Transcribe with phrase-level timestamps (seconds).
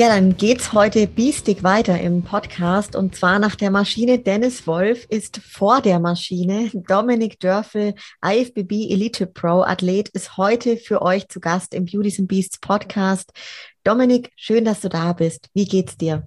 [0.00, 5.04] Ja, dann geht's heute biestig weiter im Podcast und zwar nach der Maschine Dennis Wolf
[5.10, 6.70] ist vor der Maschine.
[6.72, 7.92] Dominik Dörfel,
[8.24, 13.30] IFBB Elite Pro Athlet, ist heute für euch zu Gast im Beauties and Beasts Podcast.
[13.84, 15.50] Dominik, schön, dass du da bist.
[15.52, 16.26] Wie geht's dir?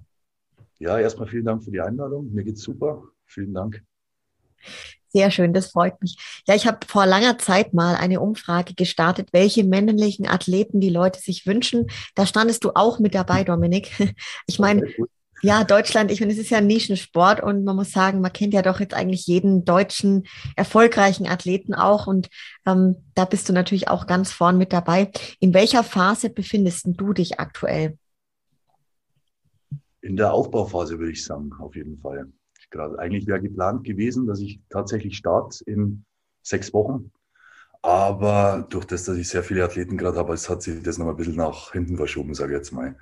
[0.78, 2.32] Ja, erstmal vielen Dank für die Einladung.
[2.32, 3.02] Mir geht's super.
[3.26, 3.82] Vielen Dank.
[5.14, 6.18] Sehr schön, das freut mich.
[6.48, 11.20] Ja, ich habe vor langer Zeit mal eine Umfrage gestartet, welche männlichen Athleten die Leute
[11.20, 11.86] sich wünschen.
[12.16, 13.92] Da standest du auch mit dabei, Dominik.
[14.48, 14.84] Ich meine,
[15.42, 18.54] ja, Deutschland, ich meine, es ist ja ein Nischensport und man muss sagen, man kennt
[18.54, 20.24] ja doch jetzt eigentlich jeden deutschen
[20.56, 22.30] erfolgreichen Athleten auch und
[22.66, 25.12] ähm, da bist du natürlich auch ganz vorn mit dabei.
[25.40, 27.98] In welcher Phase befindest du dich aktuell?
[30.02, 32.32] In der Aufbauphase würde ich sagen, auf jeden Fall
[32.74, 33.00] gerade.
[33.00, 36.04] Eigentlich wäre geplant gewesen, dass ich tatsächlich starte in
[36.42, 37.12] sechs Wochen.
[37.82, 41.16] Aber durch das, dass ich sehr viele Athleten gerade habe, hat sich das noch ein
[41.16, 42.96] bisschen nach hinten verschoben, sage ich jetzt mal.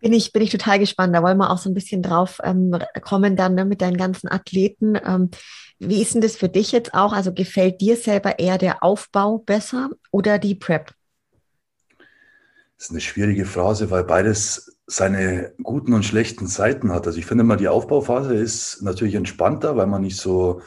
[0.00, 1.14] Bin ich, bin ich total gespannt.
[1.14, 4.28] Da wollen wir auch so ein bisschen drauf ähm, kommen dann ne, mit deinen ganzen
[4.28, 4.98] Athleten.
[5.04, 5.30] Ähm,
[5.78, 7.12] wie ist denn das für dich jetzt auch?
[7.12, 10.92] Also gefällt dir selber eher der Aufbau besser oder die Prep?
[12.76, 17.06] Das ist eine schwierige Phrase, weil beides seine guten und schlechten Seiten hat.
[17.06, 20.60] Also ich finde mal, die Aufbauphase ist natürlich entspannter, weil man nicht so,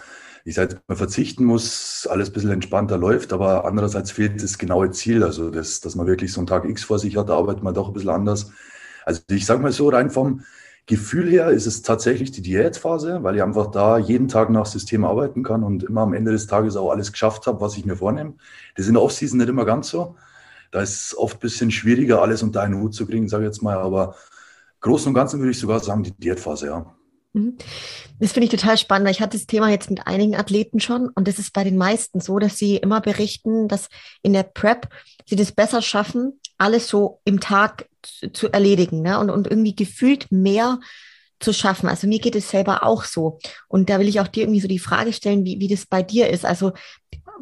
[0.44, 4.92] ich sage mal, verzichten muss, alles ein bisschen entspannter läuft, aber andererseits fehlt das genaue
[4.92, 7.64] Ziel, also das, dass man wirklich so einen Tag X vor sich hat, da arbeitet
[7.64, 8.52] man doch ein bisschen anders.
[9.06, 10.44] Also ich sage mal so, rein vom
[10.88, 15.04] Gefühl her ist es tatsächlich die Diätphase, weil ich einfach da jeden Tag nach System
[15.04, 17.98] arbeiten kann und immer am Ende des Tages auch alles geschafft habe, was ich mir
[17.98, 18.36] vornehme.
[18.76, 20.16] Das ist in der Offseason nicht immer ganz so.
[20.72, 23.48] Da ist es oft ein bisschen schwieriger, alles unter einen Hut zu kriegen, sage ich
[23.48, 23.78] jetzt mal.
[23.78, 24.16] Aber
[24.82, 26.94] großen und ganzen würde ich sogar sagen, die Diätphase, ja.
[27.34, 27.58] Mhm.
[28.20, 31.28] Das finde ich total spannend, ich hatte das Thema jetzt mit einigen Athleten schon und
[31.28, 33.90] das ist bei den meisten so, dass sie immer berichten, dass
[34.24, 34.90] in der Prep
[35.26, 39.20] sie das besser schaffen, alles so im Tag zu, zu erledigen ne?
[39.20, 40.80] und, und irgendwie gefühlt mehr
[41.40, 41.88] zu schaffen.
[41.88, 43.38] Also mir geht es selber auch so.
[43.68, 46.02] Und da will ich auch dir irgendwie so die Frage stellen, wie, wie das bei
[46.02, 46.46] dir ist.
[46.46, 46.72] Also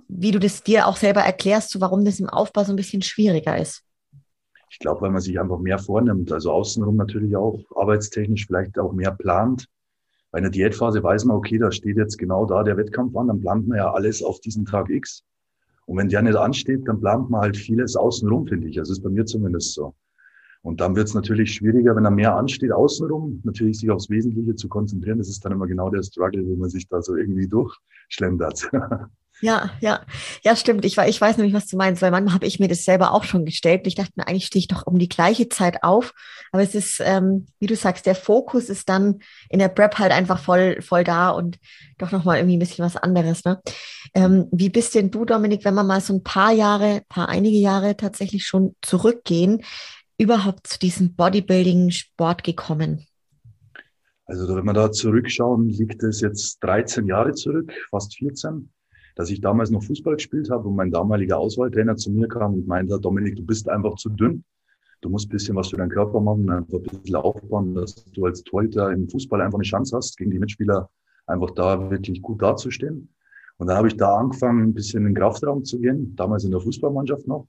[0.08, 3.02] wie du das dir auch selber erklärst, so warum das im Aufbau so ein bisschen
[3.02, 3.84] schwieriger ist.
[4.70, 8.94] Ich glaube, weil man sich einfach mehr vornimmt, also außenrum natürlich auch arbeitstechnisch vielleicht auch
[8.94, 9.68] mehr plant.
[10.32, 13.40] Bei einer Diätphase weiß man, okay, da steht jetzt genau da der Wettkampf an, dann
[13.40, 15.24] plant man ja alles auf diesen Tag X.
[15.86, 18.80] Und wenn der nicht ansteht, dann plant man halt vieles außenrum, finde ich.
[18.80, 19.96] Also ist bei mir zumindest so.
[20.62, 24.56] Und dann wird es natürlich schwieriger, wenn da mehr ansteht außenrum, natürlich sich aufs Wesentliche
[24.56, 25.20] zu konzentrieren.
[25.20, 28.72] Das ist dann immer genau der Struggle, wo man sich da so irgendwie durchschlendert.
[29.42, 30.02] Ja, ja,
[30.44, 30.86] ja, stimmt.
[30.86, 33.26] Ich, ich weiß nämlich, was du meinst, weil manchmal habe ich mir das selber auch
[33.26, 33.86] schon gestellt.
[33.86, 36.14] Ich dachte mir, eigentlich stehe ich doch um die gleiche Zeit auf.
[36.54, 39.20] Aber es ist, ähm, wie du sagst, der Fokus ist dann
[39.50, 41.60] in der Prep halt einfach voll, voll da und
[41.98, 43.44] doch nochmal irgendwie ein bisschen was anderes.
[43.44, 43.62] Ne?
[44.14, 47.58] Ähm, wie bist denn du, Dominik, wenn wir mal so ein paar Jahre, paar einige
[47.58, 49.64] Jahre tatsächlich schon zurückgehen,
[50.18, 53.06] überhaupt zu diesem Bodybuilding-Sport gekommen?
[54.28, 58.72] Also wenn wir da zurückschauen, liegt es jetzt 13 Jahre zurück, fast 14
[59.16, 62.68] dass ich damals noch Fußball gespielt habe und mein damaliger Auswahltrainer zu mir kam und
[62.68, 64.44] meinte, Dominik, du bist einfach zu dünn.
[65.02, 68.26] Du musst ein bisschen was für deinen Körper machen, einfach ein bisschen aufbauen, dass du
[68.26, 70.90] als Torhüter im Fußball einfach eine Chance hast, gegen die Mitspieler
[71.28, 73.10] einfach da wirklich gut dazustehen.
[73.58, 76.52] Und dann habe ich da angefangen, ein bisschen in den Kraftraum zu gehen, damals in
[76.52, 77.48] der Fußballmannschaft noch.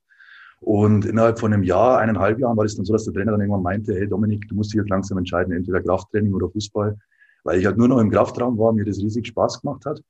[0.61, 3.41] Und innerhalb von einem Jahr, eineinhalb Jahren war es dann so, dass der Trainer dann
[3.41, 6.97] irgendwann meinte, hey Dominik, du musst dich jetzt langsam entscheiden, entweder Krafttraining oder Fußball,
[7.45, 10.01] weil ich halt nur noch im Kraftraum war, mir das riesig Spaß gemacht hat.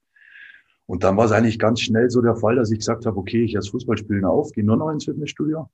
[0.87, 3.43] Und dann war es eigentlich ganz schnell so der Fall, dass ich gesagt habe, okay,
[3.43, 5.69] ich als Fußballspielen auf, gehe nur noch ins Fitnessstudio.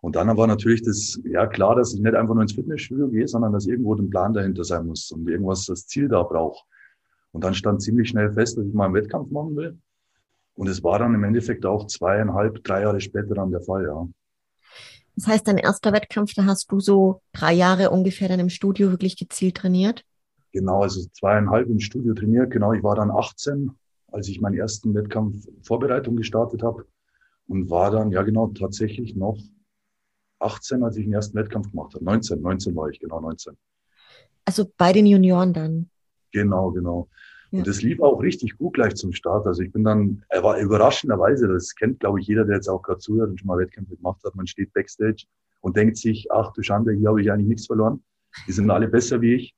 [0.00, 3.26] Und dann war natürlich das, ja klar, dass ich nicht einfach nur ins Fitnessstudio gehe,
[3.26, 6.64] sondern dass irgendwo ein Plan dahinter sein muss und irgendwas das Ziel da braucht.
[7.32, 9.78] Und dann stand ziemlich schnell fest, dass ich mal einen Wettkampf machen will.
[10.54, 14.06] Und es war dann im Endeffekt auch zweieinhalb, drei Jahre später dann der Fall, ja.
[15.16, 18.90] Das heißt, dein erster Wettkampf, da hast du so drei Jahre ungefähr dann im Studio
[18.90, 20.04] wirklich gezielt trainiert?
[20.52, 22.52] Genau, also zweieinhalb im Studio trainiert.
[22.52, 23.72] Genau, ich war dann 18
[24.10, 26.86] als ich meinen ersten Wettkampf Vorbereitung gestartet habe
[27.46, 29.38] und war dann, ja genau, tatsächlich noch
[30.40, 32.04] 18, als ich den ersten Wettkampf gemacht habe.
[32.04, 33.56] 19, 19 war ich, genau 19.
[34.44, 35.90] Also bei den Junioren dann?
[36.32, 37.08] Genau, genau.
[37.50, 37.60] Ja.
[37.60, 39.46] Und das lief auch richtig gut gleich zum Start.
[39.46, 42.82] Also ich bin dann, er war überraschenderweise, das kennt glaube ich jeder, der jetzt auch
[42.82, 45.24] gerade zuhört und schon mal Wettkämpfe gemacht hat, man steht Backstage
[45.60, 48.02] und denkt sich, ach du Schande, hier habe ich eigentlich nichts verloren.
[48.46, 49.54] Die sind alle besser wie ich.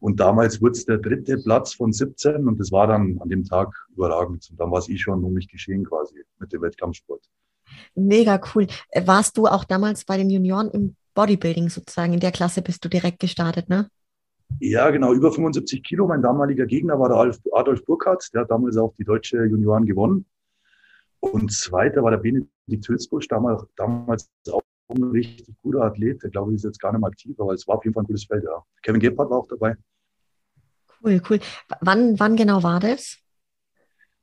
[0.00, 3.44] Und damals wurde es der dritte Platz von 17 und das war dann an dem
[3.44, 4.48] Tag überragend.
[4.50, 7.22] Und dann war es eh schon um mich geschehen quasi mit dem Wettkampfsport.
[7.94, 8.66] Mega cool.
[9.04, 12.14] Warst du auch damals bei den Junioren im Bodybuilding sozusagen?
[12.14, 13.88] In der Klasse bist du direkt gestartet, ne?
[14.58, 16.08] Ja, genau, über 75 Kilo.
[16.08, 17.18] Mein damaliger Gegner war der
[17.52, 18.28] Adolf Burkhardt.
[18.34, 20.24] Der hat damals auch die deutsche Junioren gewonnen.
[21.20, 26.22] Und zweiter war der Benedikt Hülsbusch, damals, damals auch ein richtig guter Athlet.
[26.22, 28.02] Der glaube ich ist jetzt gar nicht mehr aktiv, aber es war auf jeden Fall
[28.02, 28.42] ein gutes Feld.
[28.44, 28.64] Ja.
[28.82, 29.76] Kevin Gebhardt war auch dabei.
[31.02, 31.40] Cool, cool.
[31.80, 33.18] Wann, wann genau war das?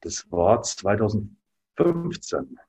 [0.01, 2.59] Das war 2015,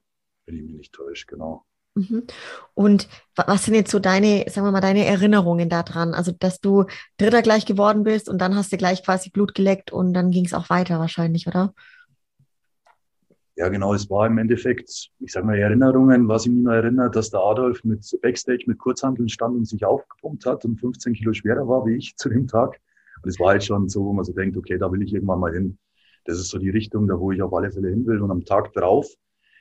[0.46, 1.64] wenn ich mich nicht täusche, genau.
[1.94, 2.26] Mhm.
[2.75, 6.14] Und was sind jetzt so deine, sagen wir mal, deine Erinnerungen daran?
[6.14, 6.84] Also, dass du
[7.16, 10.44] Dritter gleich geworden bist und dann hast du gleich quasi Blut geleckt und dann ging
[10.44, 11.75] es auch weiter wahrscheinlich, oder?
[13.56, 17.16] Ja, genau, es war im Endeffekt, ich sage mal, Erinnerungen, was ich mich noch erinnert,
[17.16, 21.32] dass der Adolf mit Backstage mit Kurzhanteln stand und sich aufgepumpt hat und 15 Kilo
[21.32, 22.81] schwerer war wie ich zu dem Tag.
[23.23, 25.41] Und es war halt schon so, wo man so denkt, okay, da will ich irgendwann
[25.41, 25.79] mal hin.
[26.25, 28.20] Das ist so die Richtung, da wo ich auf alle Fälle hin will.
[28.20, 29.06] Und am Tag drauf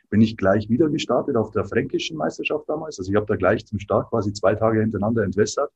[0.10, 3.00] bin ich gleich wieder gestartet auf der fränkischen Meisterschaft damals.
[3.00, 5.72] Also ich habe da gleich zum Start quasi zwei Tage hintereinander entwässert.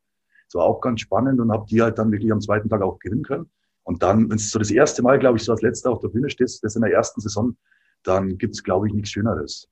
[0.48, 3.00] Das war auch ganz spannend und habe die halt dann wirklich am zweiten Tag auch
[3.00, 3.50] gewinnen können.
[3.84, 6.10] Und dann, wenn es so das erste Mal, glaube ich, so als letzter auf der
[6.10, 7.56] Bühne stehst, das in der ersten Saison,
[8.04, 9.68] dann gibt es, glaube ich, nichts Schöneres.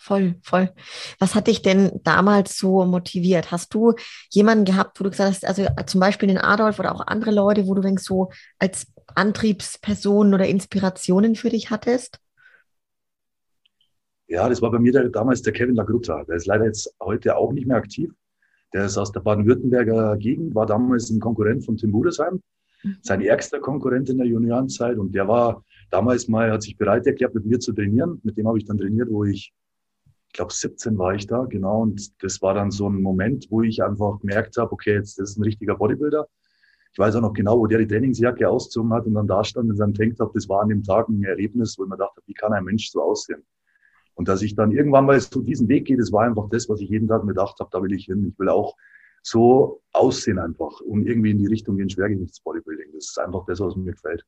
[0.00, 0.72] Voll, voll.
[1.18, 3.50] Was hat dich denn damals so motiviert?
[3.50, 3.94] Hast du
[4.30, 7.66] jemanden gehabt, wo du gesagt hast, also zum Beispiel den Adolf oder auch andere Leute,
[7.66, 8.30] wo du denkst, so
[8.60, 8.86] als
[9.16, 12.20] Antriebspersonen oder Inspirationen für dich hattest?
[14.28, 16.22] Ja, das war bei mir der, damals der Kevin Lagrutta.
[16.24, 18.12] Der ist leider jetzt heute auch nicht mehr aktiv.
[18.72, 22.40] Der ist aus der Baden-Württemberger Gegend, war damals ein Konkurrent von Tim Budesheim,
[22.84, 22.96] mhm.
[23.02, 24.96] sein ärgster Konkurrent in der Juniorenzeit.
[24.96, 28.20] Und der war damals mal, hat sich bereit erklärt, mit mir zu trainieren.
[28.22, 29.52] Mit dem habe ich dann trainiert, wo ich,
[30.28, 31.82] ich glaube, 17 war ich da, genau.
[31.82, 35.30] Und das war dann so ein Moment, wo ich einfach gemerkt habe, okay, jetzt das
[35.30, 36.28] ist ein richtiger Bodybuilder.
[36.92, 39.70] Ich weiß auch noch genau, wo der die Trainingsjacke ausgezogen hat und dann da stand
[39.70, 40.34] in seinem Tanktop.
[40.34, 42.90] Das war an dem Tag ein Erlebnis, wo ich mir dachte, wie kann ein Mensch
[42.90, 43.44] so aussehen?
[44.14, 46.80] Und dass ich dann irgendwann mal so diesen Weg gehe, das war einfach das, was
[46.80, 48.26] ich jeden Tag mir gedacht habe, da will ich hin.
[48.32, 48.76] Ich will auch
[49.22, 52.92] so aussehen einfach und irgendwie in die Richtung gehen, Schwergewichtsbodybuilding.
[52.94, 54.24] Das ist einfach das, was mir gefällt.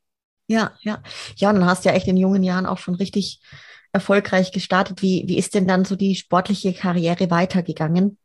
[0.47, 1.03] Ja, ja.
[1.37, 3.41] Ja, dann hast du ja echt in jungen Jahren auch schon richtig
[3.93, 5.03] erfolgreich gestartet.
[5.03, 8.19] Wie, wie ist denn dann so die sportliche Karriere weitergegangen?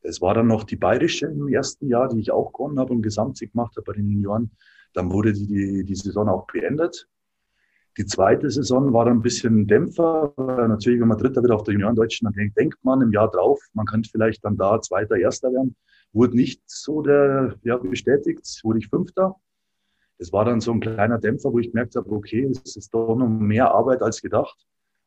[0.00, 3.02] Es war dann noch die bayerische im ersten Jahr, die ich auch gewonnen habe und
[3.02, 4.50] Gesamtsieg gemacht habe bei den Junioren.
[4.94, 7.08] Dann wurde die, die, die Saison auch beendet.
[7.98, 10.32] Die zweite Saison war dann ein bisschen Dämpfer.
[10.36, 13.86] Natürlich, wenn man Dritter wird auf der Juniorendeutschen, dann denkt, man im Jahr drauf, man
[13.86, 15.74] könnte vielleicht dann da Zweiter, Erster werden.
[16.12, 19.34] Wurde nicht so der, ja, bestätigt, wurde ich Fünfter.
[20.18, 23.14] Es war dann so ein kleiner Dämpfer, wo ich gemerkt habe, okay, es ist doch
[23.14, 24.56] noch mehr Arbeit als gedacht.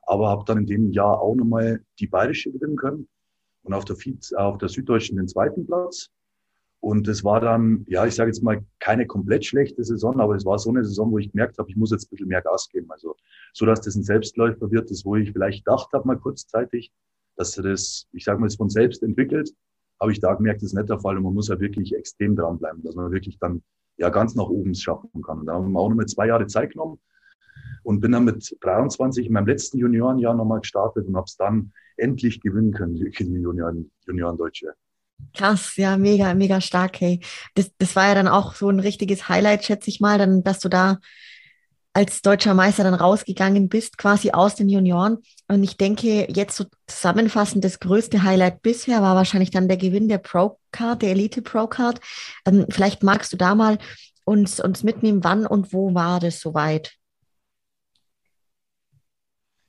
[0.04, 3.08] Aber habe dann in dem Jahr auch nochmal die Bayerische gewinnen können
[3.64, 3.96] und auf der,
[4.38, 6.10] auf der Süddeutschen den zweiten Platz.
[6.80, 10.46] Und es war dann, ja, ich sage jetzt mal, keine komplett schlechte Saison, aber es
[10.46, 12.70] war so eine Saison, wo ich gemerkt habe, ich muss jetzt ein bisschen mehr Gas
[12.70, 12.90] geben.
[12.90, 13.16] Also
[13.54, 16.92] so, dass das ein Selbstläufer wird, das wo ich vielleicht gedacht habe, mal kurzzeitig,
[17.36, 19.52] dass er das, ich sage mal, das von selbst entwickelt,
[20.00, 22.36] habe ich da gemerkt, das ist nicht der Fall und man muss ja wirklich extrem
[22.36, 23.62] dranbleiben, dass man wirklich dann
[24.02, 25.40] ja ganz nach oben schaffen kann.
[25.40, 27.00] Und da haben wir auch noch mal zwei Jahre Zeit genommen
[27.84, 31.72] und bin dann mit 23 in meinem letzten Juniorenjahr nochmal gestartet und habe es dann
[31.98, 34.74] endlich gewinnen können, die Junioren, Junioren Deutsche.
[35.36, 37.20] Krass, ja, mega, mega stark, hey.
[37.54, 40.60] Das, das war ja dann auch so ein richtiges Highlight, schätze ich mal, dann, dass
[40.60, 40.98] du da
[41.94, 45.20] als deutscher Meister dann rausgegangen bist, quasi aus den Junioren.
[45.48, 50.08] Und ich denke, jetzt so zusammenfassend, das größte Highlight bisher war wahrscheinlich dann der Gewinn
[50.08, 52.00] der Pro-Card, der Elite Pro-Card.
[52.46, 53.78] Ähm, vielleicht magst du da mal
[54.24, 56.94] uns, uns mitnehmen, wann und wo war das soweit?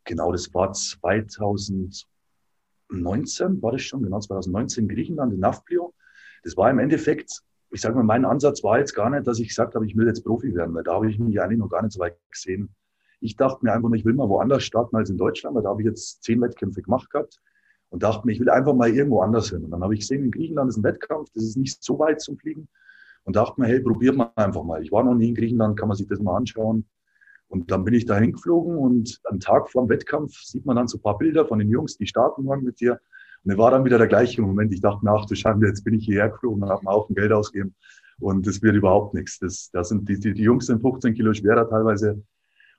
[0.04, 2.06] Genau, das war 2000.
[2.92, 5.94] 2019 war das schon, genau 2019 in Griechenland in Nafplio.
[6.42, 7.40] Das war im Endeffekt,
[7.72, 10.06] ich sage mal, mein Ansatz war jetzt gar nicht, dass ich gesagt habe, ich will
[10.06, 12.74] jetzt Profi werden, weil da habe ich mich eigentlich noch gar nicht so weit gesehen.
[13.20, 15.80] Ich dachte mir einfach ich will mal woanders starten als in Deutschland, weil da habe
[15.80, 17.40] ich jetzt zehn Wettkämpfe gemacht gehabt
[17.88, 19.64] und dachte mir, ich will einfach mal irgendwo anders hin.
[19.64, 22.20] Und dann habe ich gesehen, in Griechenland ist ein Wettkampf, das ist nicht so weit
[22.20, 22.68] zum Fliegen
[23.24, 24.82] und dachte mir, hey, probiert mal einfach mal.
[24.82, 26.86] Ich war noch nie in Griechenland, kann man sich das mal anschauen.
[27.48, 30.88] Und dann bin ich da hingeflogen und am Tag vor dem Wettkampf sieht man dann
[30.88, 32.98] so ein paar Bilder von den Jungs, die starten wollen mit dir.
[33.44, 34.72] Und war dann wieder der gleiche Moment.
[34.72, 37.14] Ich dachte mir, ach du Schande, jetzt bin ich hierher geflogen und habe einen Haufen
[37.14, 37.74] Geld ausgegeben.
[38.20, 39.38] Und das wird überhaupt nichts.
[39.40, 42.22] Das, das sind, die, die, die Jungs sind 15 Kilo schwerer teilweise.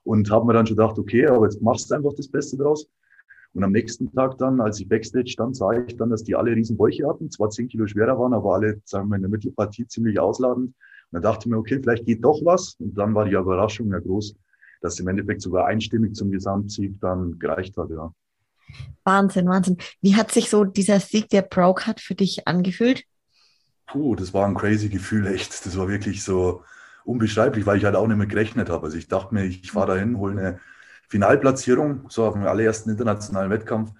[0.03, 2.87] Und habe mir dann schon gedacht, okay, aber jetzt machst du einfach das Beste draus.
[3.53, 6.51] Und am nächsten Tag dann, als ich Backstage stand, sah ich dann, dass die alle
[6.55, 9.87] riesen Bäuche hatten, zwar 10 Kilo schwerer waren, aber alle, sagen wir, in der Mittelpartie
[9.87, 10.67] ziemlich ausladend.
[10.67, 10.75] Und
[11.11, 12.75] dann dachte ich mir, okay, vielleicht geht doch was.
[12.79, 14.35] Und dann war die Überraschung ja groß,
[14.81, 18.11] dass im Endeffekt sogar einstimmig zum Gesamtsieg dann gereicht hat, ja.
[19.03, 19.77] Wahnsinn, Wahnsinn.
[20.01, 23.03] Wie hat sich so dieser Sieg der Pro-Cut für dich angefühlt?
[23.93, 25.65] puh, das war ein crazy Gefühl, echt.
[25.65, 26.63] Das war wirklich so
[27.05, 28.85] unbeschreiblich, weil ich halt auch nicht mehr gerechnet habe.
[28.85, 30.59] Also ich dachte mir, ich fahre dahin, hole eine
[31.09, 33.91] Finalplatzierung, so auf dem allerersten internationalen Wettkampf.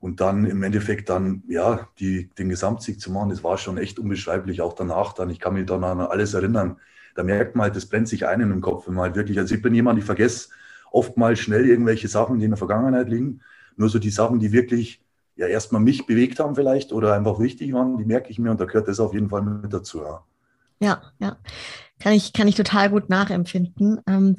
[0.00, 3.98] Und dann im Endeffekt dann, ja, die, den Gesamtsieg zu machen, das war schon echt
[3.98, 5.30] unbeschreiblich, auch danach dann.
[5.30, 6.78] Ich kann mich dann an alles erinnern.
[7.14, 9.38] Da merkt man halt, das brennt sich ein in den Kopf, wenn man halt wirklich,
[9.38, 10.48] also ich bin jemand, ich vergesse
[10.90, 13.40] oftmals schnell irgendwelche Sachen, die in der Vergangenheit liegen.
[13.76, 15.00] Nur so die Sachen, die wirklich
[15.36, 18.60] ja erstmal mich bewegt haben vielleicht oder einfach wichtig waren, die merke ich mir und
[18.60, 20.02] da gehört das auf jeden Fall mit dazu.
[20.02, 20.24] Ja,
[20.80, 21.02] ja.
[21.18, 21.36] ja.
[21.98, 24.00] Kann, ich, kann ich total gut nachempfinden.
[24.06, 24.36] Ähm,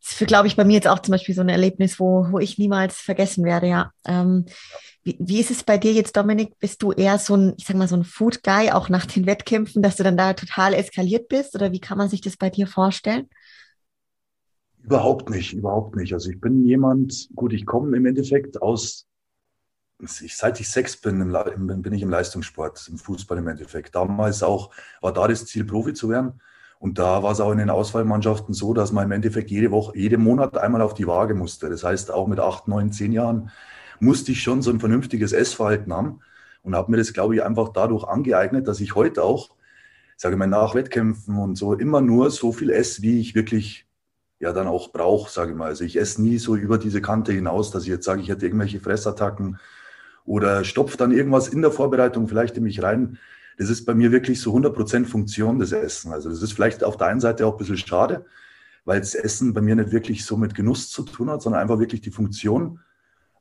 [0.00, 2.26] das ist, für, glaube ich, bei mir jetzt auch zum Beispiel so ein Erlebnis, wo,
[2.30, 3.90] wo ich niemals vergessen werde, ja.
[4.06, 4.46] Ähm,
[5.02, 6.58] wie, wie ist es bei dir jetzt, Dominik?
[6.58, 9.26] Bist du eher so ein, ich sag mal, so ein Food Guy, auch nach den
[9.26, 11.54] Wettkämpfen, dass du dann da total eskaliert bist?
[11.54, 13.28] Oder wie kann man sich das bei dir vorstellen?
[14.88, 16.14] Überhaupt nicht, überhaupt nicht.
[16.14, 19.06] Also ich bin jemand, gut, ich komme im Endeffekt aus,
[20.00, 23.94] ich, seit ich sechs bin, im, bin ich im Leistungssport, im Fußball im Endeffekt.
[23.94, 24.70] Damals auch
[25.02, 26.40] war da das Ziel, Profi zu werden.
[26.78, 29.98] Und da war es auch in den Auswahlmannschaften so, dass man im Endeffekt jede Woche,
[29.98, 31.68] jeden Monat einmal auf die Waage musste.
[31.68, 33.50] Das heißt, auch mit acht, neun, zehn Jahren
[34.00, 36.20] musste ich schon so ein vernünftiges Essverhalten haben
[36.62, 39.50] und habe mir das, glaube ich, einfach dadurch angeeignet, dass ich heute auch,
[40.16, 43.87] sage ich mal, nach Wettkämpfen und so immer nur so viel esse, wie ich wirklich
[44.40, 45.66] ja dann auch brauche, sage ich mal.
[45.66, 48.46] Also ich esse nie so über diese Kante hinaus, dass ich jetzt sage, ich hätte
[48.46, 49.58] irgendwelche Fressattacken
[50.24, 53.18] oder stopfe dann irgendwas in der Vorbereitung vielleicht in mich rein.
[53.56, 56.12] Das ist bei mir wirklich so 100% Funktion des Essen.
[56.12, 58.26] Also das ist vielleicht auf der einen Seite auch ein bisschen schade,
[58.84, 61.80] weil das Essen bei mir nicht wirklich so mit Genuss zu tun hat, sondern einfach
[61.80, 62.80] wirklich die Funktion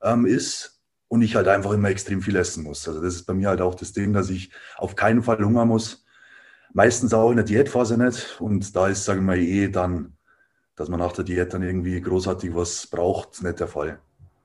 [0.01, 2.87] ähm, ist und ich halt einfach immer extrem viel essen muss.
[2.87, 5.65] Also das ist bei mir halt auch das Ding, dass ich auf keinen Fall Hunger
[5.65, 6.05] muss.
[6.73, 8.41] Meistens auch in der Diätphase nicht.
[8.41, 10.16] Und da ist, sage ich mal, eh dann
[10.77, 13.99] dass man nach der Diät dann irgendwie großartig was braucht, nicht der Fall.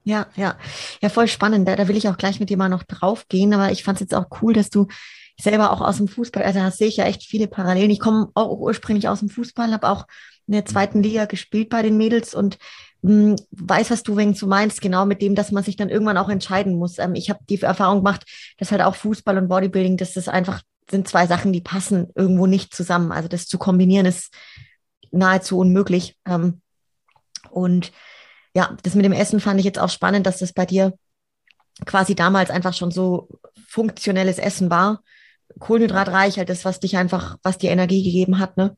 [0.05, 0.57] Ja, ja,
[1.01, 1.69] ja, voll spannend.
[1.69, 3.55] Da, da will ich auch gleich mit dir mal noch drauf gehen.
[3.55, 4.89] Aber ich fand es jetzt auch cool, dass du
[5.41, 7.91] selber auch aus dem Fußball, also da sehe ich ja echt viele Parallelen.
[7.91, 10.07] Ich komme auch ursprünglich aus dem Fußball, habe auch
[10.47, 12.59] in der zweiten Liga gespielt bei den Mädels und
[13.03, 15.89] mh, hm, weiß, was du wenn du meinst, genau mit dem, dass man sich dann
[15.89, 16.99] irgendwann auch entscheiden muss.
[16.99, 18.25] Ähm, ich habe die Erfahrung gemacht,
[18.59, 22.47] dass halt auch Fußball und Bodybuilding, dass das einfach sind zwei Sachen, die passen irgendwo
[22.47, 23.13] nicht zusammen.
[23.13, 24.35] Also das zu kombinieren ist
[25.13, 26.19] nahezu unmöglich.
[26.27, 26.61] Ähm,
[27.51, 27.93] und
[28.55, 30.93] ja, das mit dem Essen fand ich jetzt auch spannend, dass das bei dir
[31.87, 33.29] quasi damals einfach schon so
[33.69, 35.03] funktionelles Essen war.
[35.59, 38.77] Kohlenhydratreich, halt das, was dich einfach, was dir Energie gegeben hat, ne?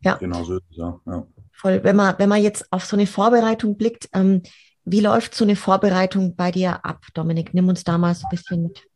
[0.00, 0.16] Ja.
[0.16, 1.00] Genau so ja.
[1.06, 1.26] ja.
[1.52, 1.82] Voll.
[1.84, 4.42] Wenn man, wenn man jetzt auf so eine Vorbereitung blickt, ähm,
[4.84, 7.54] wie läuft so eine Vorbereitung bei dir ab, Dominik?
[7.54, 8.86] Nimm uns da mal so ein bisschen mit.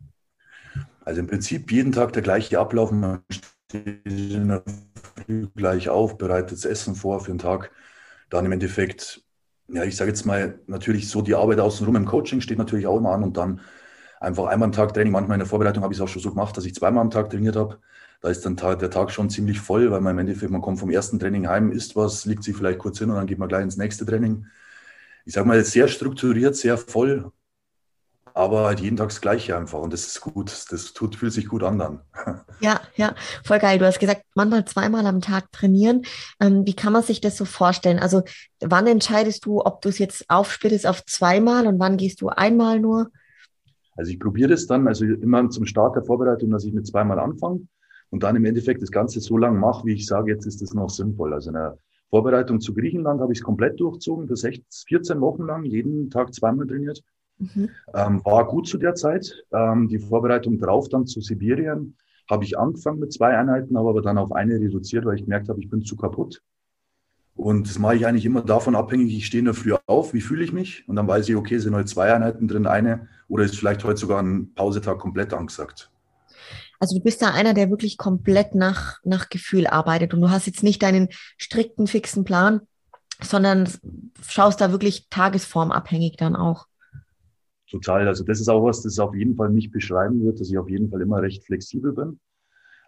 [1.05, 2.93] Also im Prinzip jeden Tag der gleiche Ablauf.
[2.93, 3.25] Man
[3.71, 4.63] steht
[5.27, 7.71] Früh gleich auf, bereitet das Essen vor für den Tag.
[8.29, 9.23] Dann im Endeffekt,
[9.69, 12.99] ja, ich sage jetzt mal, natürlich so die Arbeit außenrum im Coaching steht natürlich auch
[12.99, 13.61] immer an und dann
[14.21, 15.13] einfach einmal am Tag Training.
[15.13, 17.11] Manchmal in der Vorbereitung habe ich es auch schon so gemacht, dass ich zweimal am
[17.11, 17.79] Tag trainiert habe.
[18.21, 20.91] Da ist dann der Tag schon ziemlich voll, weil man im Endeffekt, man kommt vom
[20.91, 23.63] ersten Training heim, isst was, liegt sich vielleicht kurz hin und dann geht man gleich
[23.63, 24.47] ins nächste Training.
[25.25, 27.33] Ich sage mal, sehr strukturiert, sehr voll
[28.41, 30.51] aber halt jeden Tag das Gleiche einfach und das ist gut.
[30.71, 32.01] Das tut, fühlt sich gut an dann.
[32.63, 33.79] Ja, ja, voll geil.
[33.79, 36.03] Du hast gesagt, manchmal zweimal am Tag trainieren.
[36.41, 37.99] Ähm, wie kann man sich das so vorstellen?
[37.99, 38.23] Also
[38.61, 42.79] wann entscheidest du, ob du es jetzt aufsplittest auf zweimal und wann gehst du einmal
[42.79, 43.11] nur?
[43.97, 47.19] Also ich probiere das dann, also immer zum Start der Vorbereitung, dass ich mit zweimal
[47.19, 47.67] anfange
[48.11, 50.75] und dann im Endeffekt das Ganze so lange mache, wie ich sage, jetzt ist das
[50.75, 51.33] noch sinnvoll.
[51.33, 51.79] Also in der
[52.11, 54.43] Vorbereitung zu Griechenland habe ich es komplett durchzogen, das
[54.87, 57.03] 14 Wochen lang, jeden Tag zweimal trainiert.
[57.41, 57.71] Mhm.
[57.95, 59.45] Ähm, war gut zu der Zeit.
[59.53, 61.97] Ähm, die Vorbereitung drauf dann zu Sibirien
[62.31, 65.49] habe ich angefangen mit zwei Einheiten, habe aber dann auf eine reduziert, weil ich gemerkt
[65.49, 66.43] habe, ich bin zu kaputt.
[67.35, 70.21] Und das mache ich eigentlich immer davon abhängig, ich stehe in der Früh auf, wie
[70.21, 70.87] fühle ich mich?
[70.89, 73.99] Und dann weiß ich, okay, sind heute zwei Einheiten drin, eine oder ist vielleicht heute
[73.99, 75.91] sogar ein Pausetag komplett angesagt.
[76.79, 80.47] Also du bist da einer, der wirklich komplett nach, nach Gefühl arbeitet und du hast
[80.47, 82.61] jetzt nicht deinen strikten, fixen Plan,
[83.23, 83.69] sondern
[84.27, 86.67] schaust da wirklich tagesformabhängig dann auch
[87.71, 88.09] total.
[88.09, 90.69] Also das ist auch was, das auf jeden Fall nicht beschreiben wird, dass ich auf
[90.69, 92.19] jeden Fall immer recht flexibel bin.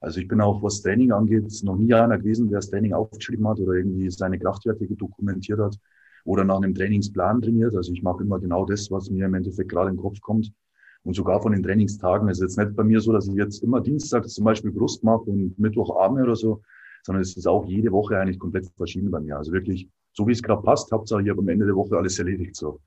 [0.00, 3.46] Also ich bin auch, was Training angeht, noch nie einer gewesen, der das Training aufgeschrieben
[3.46, 5.78] hat oder irgendwie seine Kraftwerte dokumentiert hat
[6.24, 7.74] oder nach einem Trainingsplan trainiert.
[7.76, 10.52] Also ich mache immer genau das, was mir im Endeffekt gerade den Kopf kommt.
[11.04, 13.80] Und sogar von den Trainingstagen ist jetzt nicht bei mir so, dass ich jetzt immer
[13.80, 16.62] Dienstag zum Beispiel Brust mache und Mittwoch Arme oder so,
[17.04, 19.36] sondern es ist auch jede Woche eigentlich komplett verschieden bei mir.
[19.36, 22.18] Also wirklich, so wie es gerade passt, Hauptsache ich habe am Ende der Woche alles
[22.18, 22.80] erledigt so.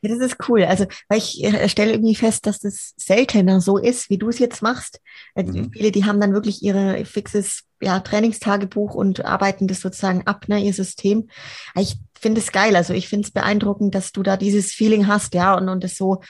[0.00, 0.64] Ja, das ist cool.
[0.64, 4.38] Also, weil ich äh, stelle irgendwie fest, dass das seltener so ist, wie du es
[4.38, 5.00] jetzt machst.
[5.34, 5.70] Äh, mhm.
[5.72, 10.60] Viele, die haben dann wirklich ihre fixes ja, Trainingstagebuch und arbeiten das sozusagen ab, ne,
[10.60, 11.28] ihr System.
[11.76, 12.76] Ich finde es geil.
[12.76, 15.96] Also, ich finde es beeindruckend, dass du da dieses Feeling hast, ja, und, und das
[15.96, 16.20] so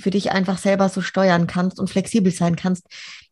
[0.00, 2.86] für dich einfach selber so steuern kannst und flexibel sein kannst.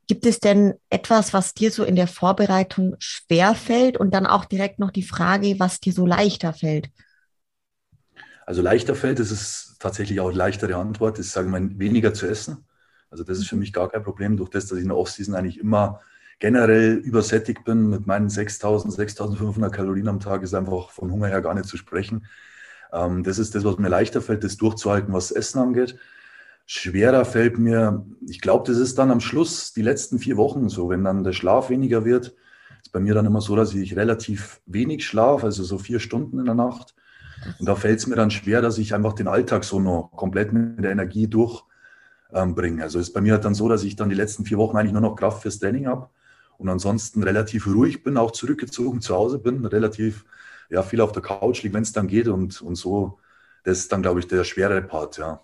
[0.07, 4.47] Gibt es denn etwas, was dir so in der Vorbereitung schwer fällt und dann auch
[4.47, 6.89] direkt noch die Frage, was dir so leichter fällt?
[8.49, 12.65] Also leichter fällt, das ist tatsächlich auch leichtere Antwort, ist, sagen wir, weniger zu essen.
[13.11, 13.61] Also das ist für mhm.
[13.61, 16.01] mich gar kein Problem, durch das, dass ich in der Offseason eigentlich immer
[16.39, 21.43] generell übersättigt bin mit meinen 6000, 6500 Kalorien am Tag, ist einfach von Hunger her
[21.43, 22.25] gar nicht zu sprechen.
[22.91, 25.99] Ähm, das ist das, was mir leichter fällt, das durchzuhalten, was Essen angeht.
[26.65, 30.89] Schwerer fällt mir, ich glaube, das ist dann am Schluss, die letzten vier Wochen so,
[30.89, 32.35] wenn dann der Schlaf weniger wird.
[32.81, 36.39] Ist bei mir dann immer so, dass ich relativ wenig schlafe, also so vier Stunden
[36.39, 36.95] in der Nacht.
[37.59, 40.53] Und da fällt es mir dann schwer, dass ich einfach den Alltag so noch komplett
[40.53, 41.65] mit der Energie durchbringe.
[42.33, 44.77] Ähm, also ist bei mir halt dann so, dass ich dann die letzten vier Wochen
[44.77, 46.09] eigentlich nur noch Kraft fürs Training habe
[46.59, 50.25] und ansonsten relativ ruhig bin, auch zurückgezogen zu Hause bin, relativ
[50.71, 53.19] ja, viel auf der Couch liege, wenn es dann geht und, und so.
[53.65, 55.41] Das ist dann, glaube ich, der schwere Part, ja.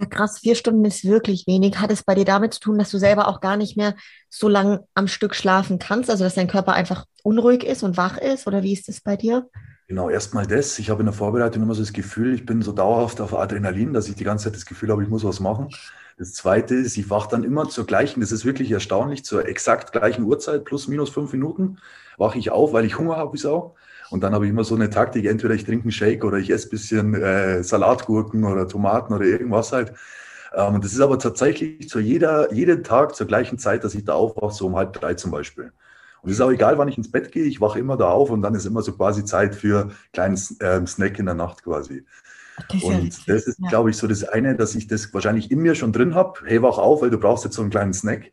[0.00, 1.78] Ja, krass, vier Stunden ist wirklich wenig.
[1.78, 3.96] Hat es bei dir damit zu tun, dass du selber auch gar nicht mehr
[4.28, 6.08] so lange am Stück schlafen kannst?
[6.08, 8.46] Also, dass dein Körper einfach unruhig ist und wach ist?
[8.46, 9.50] Oder wie ist das bei dir?
[9.88, 10.78] Genau, erstmal das.
[10.78, 13.94] Ich habe in der Vorbereitung immer so das Gefühl, ich bin so dauerhaft auf Adrenalin,
[13.94, 15.70] dass ich die ganze Zeit das Gefühl habe, ich muss was machen.
[16.18, 19.92] Das zweite ist, ich wache dann immer zur gleichen, das ist wirklich erstaunlich, zur exakt
[19.92, 21.78] gleichen Uhrzeit, plus minus fünf Minuten,
[22.18, 23.76] wache ich auf, weil ich Hunger habe wie Sau.
[24.10, 26.50] Und dann habe ich immer so eine Taktik, entweder ich trinke einen Shake oder ich
[26.50, 29.94] esse ein bisschen äh, Salatgurken oder Tomaten oder irgendwas halt.
[30.54, 34.14] Ähm, das ist aber tatsächlich zu jeder, jeden Tag zur gleichen Zeit, dass ich da
[34.14, 35.72] aufwache, so um halb drei zum Beispiel.
[36.22, 38.30] Und es ist auch egal, wann ich ins Bett gehe, ich wache immer da auf
[38.30, 41.62] und dann ist immer so quasi Zeit für einen kleinen ähm, Snack in der Nacht
[41.62, 42.04] quasi.
[42.70, 43.68] Das und ja das ist, ja.
[43.68, 46.40] glaube ich, so das eine, dass ich das wahrscheinlich in mir schon drin habe.
[46.44, 48.32] Hey, wach auf, weil du brauchst jetzt so einen kleinen Snack.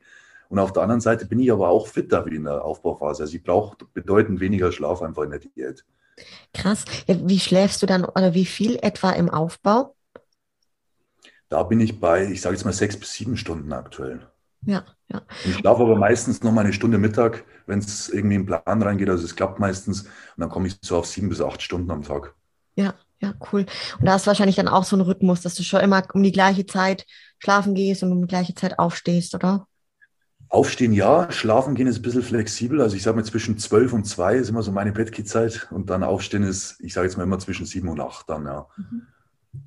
[0.49, 3.23] Und auf der anderen Seite bin ich aber auch fitter wie in der Aufbauphase.
[3.23, 5.85] Also ich brauche bedeutend weniger Schlaf einfach in der Diät.
[6.53, 6.85] Krass.
[7.07, 9.95] Ja, wie schläfst du dann oder wie viel etwa im Aufbau?
[11.49, 14.27] Da bin ich bei, ich sage jetzt mal sechs bis sieben Stunden aktuell.
[14.65, 15.21] Ja, ja.
[15.43, 18.81] Ich schlafe aber meistens noch mal eine Stunde Mittag, wenn es irgendwie in den Plan
[18.81, 19.09] reingeht.
[19.09, 22.01] Also es klappt meistens und dann komme ich so auf sieben bis acht Stunden am
[22.01, 22.33] Tag.
[22.75, 23.65] Ja, ja, cool.
[23.99, 26.31] Und da ist wahrscheinlich dann auch so ein Rhythmus, dass du schon immer um die
[26.31, 27.05] gleiche Zeit
[27.39, 29.67] schlafen gehst und um die gleiche Zeit aufstehst, oder?
[30.49, 32.81] Aufstehen ja, schlafen gehen ist ein bisschen flexibel.
[32.81, 36.03] Also ich sage mal zwischen zwölf und zwei ist immer so meine Bettgehzeit und dann
[36.03, 38.67] aufstehen ist, ich sage jetzt mal immer zwischen sieben und acht dann, ja.
[38.77, 39.07] Mhm.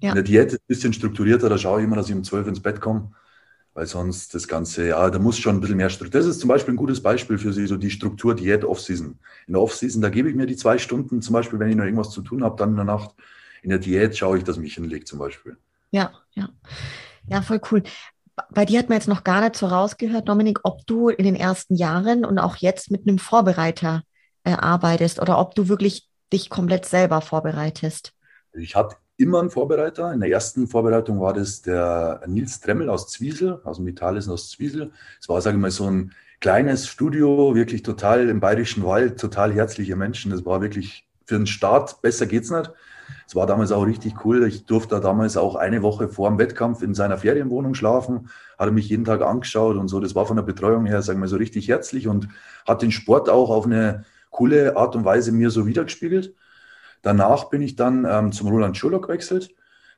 [0.01, 0.11] ja.
[0.11, 2.47] In der Diät ist ein bisschen strukturierter, da schaue ich immer, dass ich um zwölf
[2.47, 3.13] ins Bett komme,
[3.79, 6.21] weil sonst das Ganze, ja, da muss schon ein bisschen mehr Struktur.
[6.21, 9.17] Das ist zum Beispiel ein gutes Beispiel für Sie, so die Struktur Diät Off-Season.
[9.47, 11.85] In der Off-Season, da gebe ich mir die zwei Stunden, zum Beispiel, wenn ich noch
[11.85, 13.14] irgendwas zu tun habe, dann in der Nacht.
[13.62, 15.59] In der Diät schaue ich, dass mich hinlegt zum Beispiel.
[15.93, 16.49] Ja, ja.
[17.29, 17.85] Ja, voll cool
[18.51, 21.35] bei dir hat man jetzt noch gar nicht so rausgehört, Dominik, ob du in den
[21.35, 24.03] ersten Jahren und auch jetzt mit einem Vorbereiter
[24.45, 28.12] äh, arbeitest oder ob du wirklich dich komplett selber vorbereitest.
[28.53, 30.13] Ich hatte immer einen Vorbereiter.
[30.13, 34.51] In der ersten Vorbereitung war das der Nils Tremmel aus Zwiesel, aus dem Vitalisen aus
[34.51, 34.93] Zwiesel.
[35.21, 39.53] Es war, sage ich mal, so ein kleines Studio, wirklich total im bayerischen Wald, total
[39.53, 40.31] herzliche Menschen.
[40.31, 42.73] Das war wirklich für den Start, besser geht's nicht.
[43.27, 44.47] Es war damals auch richtig cool.
[44.47, 48.89] Ich durfte damals auch eine Woche vor dem Wettkampf in seiner Ferienwohnung schlafen, hatte mich
[48.89, 49.99] jeden Tag angeschaut und so.
[49.99, 52.29] Das war von der Betreuung her, sagen wir so, richtig herzlich und
[52.67, 56.35] hat den Sport auch auf eine coole Art und Weise mir so wiedergespiegelt.
[57.03, 59.55] Danach bin ich dann ähm, zum Roland Schurlock gewechselt,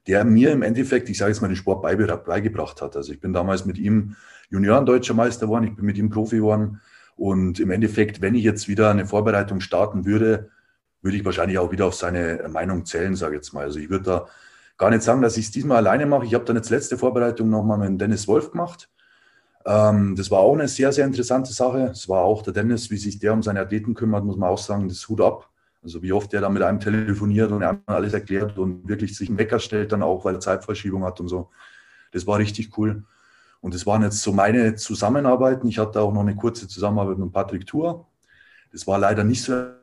[0.06, 2.96] der mir im Endeffekt, ich sage jetzt mal, den Sport beigebracht hat.
[2.96, 4.16] Also ich bin damals mit ihm
[4.50, 6.80] Junioren-Deutscher Meister geworden, ich bin mit ihm Profi geworden.
[7.16, 10.50] Und im Endeffekt, wenn ich jetzt wieder eine Vorbereitung starten würde,
[11.02, 13.64] würde ich wahrscheinlich auch wieder auf seine Meinung zählen, sage ich jetzt mal.
[13.64, 14.26] Also ich würde da
[14.78, 16.24] gar nicht sagen, dass ich es diesmal alleine mache.
[16.24, 18.88] Ich habe dann jetzt letzte Vorbereitung nochmal mit Dennis Wolf gemacht.
[19.66, 21.90] Ähm, das war auch eine sehr, sehr interessante Sache.
[21.92, 24.58] Es war auch der Dennis, wie sich der um seine Athleten kümmert, muss man auch
[24.58, 25.49] sagen, das Hut ab.
[25.82, 29.28] Also wie oft der da mit einem telefoniert und er alles erklärt und wirklich sich
[29.28, 31.50] einen Wecker stellt dann auch, weil er Zeitverschiebung hat und so.
[32.12, 33.04] Das war richtig cool.
[33.60, 35.68] Und das waren jetzt so meine Zusammenarbeiten.
[35.68, 38.06] Ich hatte auch noch eine kurze Zusammenarbeit mit Patrick Tour.
[38.72, 39.80] Das war leider nicht so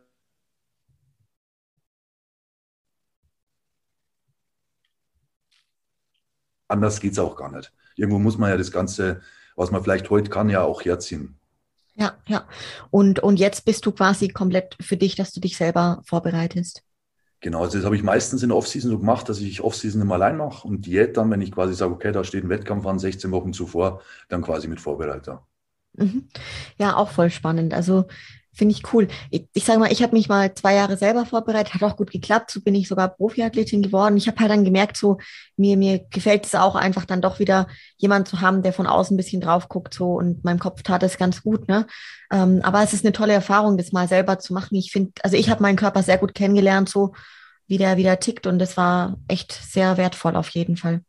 [6.68, 7.74] anders geht es auch gar nicht.
[7.96, 9.22] Irgendwo muss man ja das Ganze,
[9.56, 11.40] was man vielleicht heute kann, ja auch herziehen.
[11.98, 12.48] Ja, ja.
[12.92, 16.84] Und, und jetzt bist du quasi komplett für dich, dass du dich selber vorbereitest.
[17.40, 20.16] Genau, also das habe ich meistens in der Offseason so gemacht, dass ich Offseason immer
[20.16, 22.98] allein mache und Diät dann, wenn ich quasi sage, okay, da steht ein Wettkampf an,
[23.00, 25.46] 16 Wochen zuvor, dann quasi mit Vorbereiter.
[25.94, 26.28] Mhm.
[26.78, 27.74] Ja, auch voll spannend.
[27.74, 28.06] Also
[28.58, 29.08] Finde ich cool.
[29.30, 32.10] Ich, ich sage mal, ich habe mich mal zwei Jahre selber vorbereitet, hat auch gut
[32.10, 32.50] geklappt.
[32.50, 34.18] So bin ich sogar Profiathletin geworden.
[34.18, 35.20] Ich habe halt dann gemerkt, so
[35.58, 37.68] mir, mir gefällt es auch einfach dann doch wieder
[37.98, 41.04] jemand zu haben, der von außen ein bisschen drauf guckt so und meinem Kopf tat
[41.04, 41.68] es ganz gut.
[41.68, 41.86] Ne?
[42.32, 44.74] Ähm, aber es ist eine tolle Erfahrung, das mal selber zu machen.
[44.76, 47.14] Ich finde, also ich habe meinen Körper sehr gut kennengelernt, so
[47.68, 51.02] wie der wieder tickt und das war echt sehr wertvoll auf jeden Fall.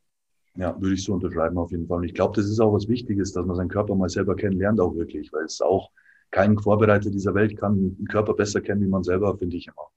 [0.54, 1.98] Ja, würde ich so unterschreiben auf jeden Fall.
[1.98, 4.80] Und ich glaube, das ist auch was Wichtiges, dass man seinen Körper mal selber kennenlernt,
[4.80, 5.90] auch wirklich, weil es auch
[6.30, 9.88] kein Vorbereiter dieser Welt kann den Körper besser kennen, wie man selber, finde ich immer.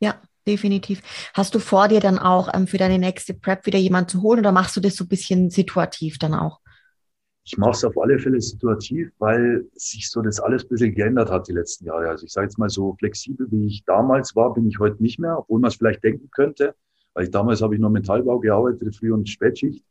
[0.00, 1.02] Ja, definitiv.
[1.34, 4.40] Hast du vor dir dann auch ähm, für deine nächste Prep wieder jemanden zu holen
[4.40, 6.60] oder machst du das so ein bisschen situativ dann auch?
[7.44, 11.30] Ich mache es auf alle Fälle situativ, weil sich so das alles ein bisschen geändert
[11.30, 12.08] hat die letzten Jahre.
[12.08, 15.18] Also ich sage jetzt mal so flexibel, wie ich damals war, bin ich heute nicht
[15.18, 16.74] mehr, obwohl man es vielleicht denken könnte.
[17.14, 19.84] Weil ich damals habe ich nur Metallbau gearbeitet, Früh- und Spätschicht.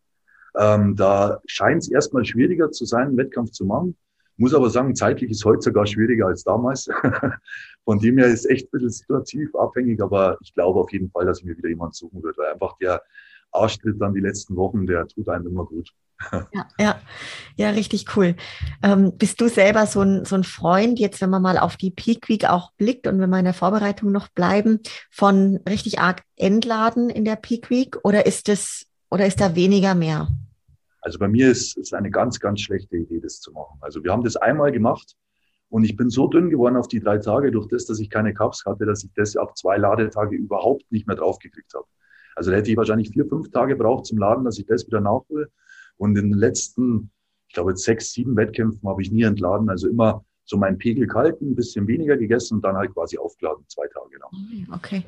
[0.58, 3.98] Ähm, da scheint es erstmal schwieriger zu sein, einen Wettkampf zu machen.
[4.40, 6.88] Muss aber sagen, zeitlich ist heute sogar schwieriger als damals.
[7.84, 11.26] Von dem her ist echt ein bisschen situativ abhängig, aber ich glaube auf jeden Fall,
[11.26, 13.02] dass ich mir wieder jemanden suchen würde, weil einfach der
[13.52, 15.90] Arschtritt dann die letzten Wochen, der tut einem immer gut.
[16.54, 17.02] Ja, ja,
[17.56, 18.36] ja, richtig cool.
[18.84, 21.92] Ähm, bist du selber so ein, so ein Freund, jetzt wenn man mal auf die
[21.92, 26.24] Peak Week auch blickt und wenn wir in der Vorbereitung noch bleiben, von richtig arg
[26.36, 30.28] Entladen in der Peak Week oder ist das oder ist da weniger mehr?
[31.02, 33.78] Also bei mir ist es eine ganz, ganz schlechte Idee, das zu machen.
[33.82, 35.16] Also wir haben das einmal gemacht
[35.70, 38.34] und ich bin so dünn geworden auf die drei Tage durch das, dass ich keine
[38.34, 41.86] Cups hatte, dass ich das auf zwei Ladetage überhaupt nicht mehr draufgekriegt habe.
[42.36, 45.02] Also da hätte ich wahrscheinlich vier, fünf Tage braucht zum Laden, dass ich das wieder
[45.02, 45.50] nachhole.
[45.98, 47.12] Und in den letzten,
[47.48, 49.70] ich glaube, sechs, sieben Wettkämpfen habe ich nie entladen.
[49.70, 53.66] Also immer so meinen Pegel kalten, ein bisschen weniger gegessen und dann halt quasi aufgeladen,
[53.68, 54.68] zwei Tage lang.
[54.74, 55.04] Okay.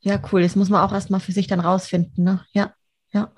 [0.00, 0.42] Ja, cool.
[0.42, 2.24] Das muss man auch erstmal für sich dann rausfinden.
[2.24, 2.40] Ne?
[2.52, 2.72] Ja.
[3.12, 3.32] Ja,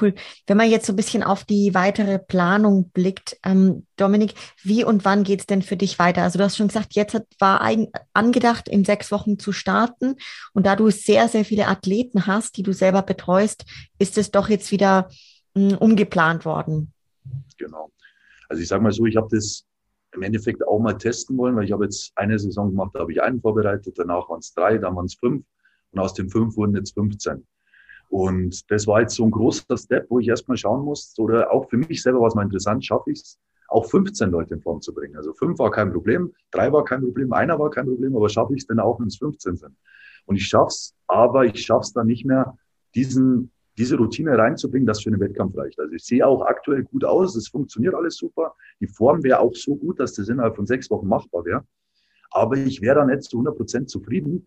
[0.00, 0.14] cool.
[0.46, 5.04] Wenn man jetzt so ein bisschen auf die weitere Planung blickt, ähm, Dominik, wie und
[5.04, 6.22] wann geht es denn für dich weiter?
[6.22, 10.16] Also du hast schon gesagt, jetzt hat, war ein, angedacht, in sechs Wochen zu starten.
[10.52, 13.64] Und da du sehr, sehr viele Athleten hast, die du selber betreust,
[13.98, 15.08] ist es doch jetzt wieder
[15.54, 16.92] mh, hm, umgeplant worden.
[17.58, 17.90] Genau.
[18.48, 19.64] Also ich sage mal so, ich habe das
[20.12, 23.12] im Endeffekt auch mal testen wollen, weil ich habe jetzt eine Saison gemacht, da habe
[23.12, 25.44] ich einen vorbereitet, danach waren es drei, dann waren es fünf
[25.90, 27.44] und aus den fünf wurden jetzt 15.
[28.14, 31.68] Und das war jetzt so ein großer Step, wo ich erstmal schauen musste, oder auch
[31.68, 34.80] für mich selber war es mal interessant, schaffe ich es, auch 15 Leute in Form
[34.80, 35.16] zu bringen.
[35.16, 38.54] Also fünf war kein Problem, drei war kein Problem, einer war kein Problem, aber schaffe
[38.54, 39.76] ich es denn auch, wenn es 15 sind?
[40.26, 42.56] Und ich schaff's, aber ich schaff's dann nicht mehr,
[42.94, 45.80] diesen, diese Routine reinzubringen, das für einen Wettkampf reicht.
[45.80, 48.54] Also ich sehe auch aktuell gut aus, es funktioniert alles super.
[48.78, 51.64] Die Form wäre auch so gut, dass das innerhalb von sechs Wochen machbar wäre.
[52.30, 54.46] Aber ich wäre da nicht zu 100 Prozent zufrieden,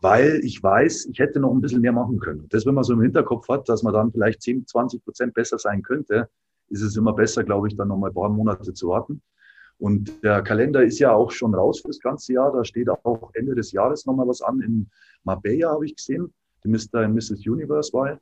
[0.00, 2.46] weil ich weiß, ich hätte noch ein bisschen mehr machen können.
[2.50, 5.58] Das, wenn man so im Hinterkopf hat, dass man dann vielleicht 10, 20 Prozent besser
[5.58, 6.28] sein könnte,
[6.68, 9.22] ist es immer besser, glaube ich, dann noch mal ein paar Monate zu warten.
[9.78, 12.52] Und der Kalender ist ja auch schon raus für das ganze Jahr.
[12.52, 14.60] Da steht auch Ende des Jahres noch mal was an.
[14.60, 14.88] In
[15.24, 16.32] Marbella habe ich gesehen,
[16.64, 17.04] die Mr.
[17.04, 17.46] und Mrs.
[17.46, 18.18] Universe Wahl.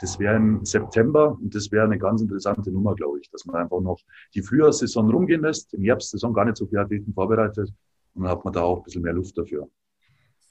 [0.00, 3.56] Das wäre im September und das wäre eine ganz interessante Nummer, glaube ich, dass man
[3.56, 3.98] einfach noch
[4.34, 7.72] die Frühjahrssaison rumgehen lässt, im Herbstsaison gar nicht so viele Athleten vorbereitet
[8.14, 9.68] und dann hat man da auch ein bisschen mehr Luft dafür.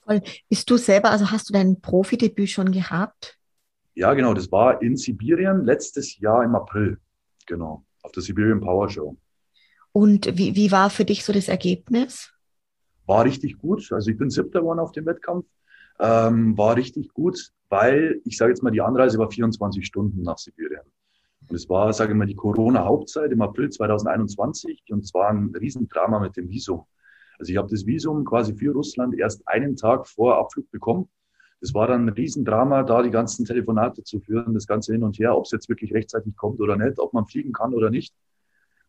[0.06, 0.22] Voll.
[0.48, 3.38] Bist du selber, also hast du dein Profidebüt schon gehabt?
[3.94, 4.34] Ja, genau.
[4.34, 6.98] Das war in Sibirien letztes Jahr im April.
[7.46, 7.84] Genau.
[8.02, 9.16] Auf der Siberian Power Show.
[9.92, 12.32] Und wie, wie war für dich so das Ergebnis?
[13.06, 13.90] War richtig gut.
[13.92, 15.46] Also ich bin siebter geworden auf dem Wettkampf.
[15.98, 20.36] Ähm, war richtig gut, weil ich sage jetzt mal, die Anreise war 24 Stunden nach
[20.38, 20.82] Sibirien.
[21.40, 25.54] Und es war, sage ich mal, die Corona-Hauptzeit im April 2021 und es war ein
[25.58, 26.84] Riesendrama mit dem Visum.
[27.38, 31.08] Also ich habe das Visum quasi für Russland erst einen Tag vor Abflug bekommen.
[31.60, 35.18] Das war dann ein Riesendrama, da die ganzen Telefonate zu führen, das Ganze hin und
[35.18, 38.14] her, ob es jetzt wirklich rechtzeitig kommt oder nicht, ob man fliegen kann oder nicht.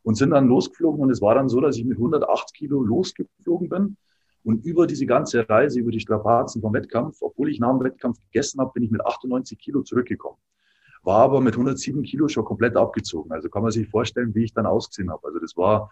[0.04, 3.70] Und sind dann losgeflogen und es war dann so, dass ich mit 108 Kilo losgeflogen
[3.70, 3.98] bin.
[4.44, 8.20] Und über diese ganze Reise, über die Strapazen vom Wettkampf, obwohl ich nach dem Wettkampf
[8.32, 10.38] gegessen habe, bin ich mit 98 Kilo zurückgekommen.
[11.04, 13.32] War aber mit 107 Kilo schon komplett abgezogen.
[13.32, 15.28] Also kann man sich vorstellen, wie ich dann ausgesehen habe.
[15.28, 15.92] Also das war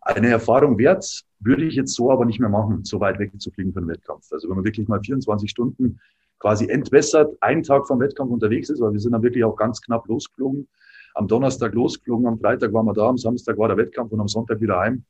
[0.00, 3.50] eine Erfahrung wert, würde ich jetzt so aber nicht mehr machen, so weit weg zu
[3.50, 4.26] fliegen für einen Wettkampf.
[4.32, 6.00] Also wenn man wirklich mal 24 Stunden
[6.38, 9.80] quasi entwässert, einen Tag vom Wettkampf unterwegs ist, weil wir sind dann wirklich auch ganz
[9.80, 10.68] knapp losgeflogen.
[11.14, 14.28] Am Donnerstag losgeflogen, am Freitag waren wir da, am Samstag war der Wettkampf und am
[14.28, 15.04] Sonntag wieder heim.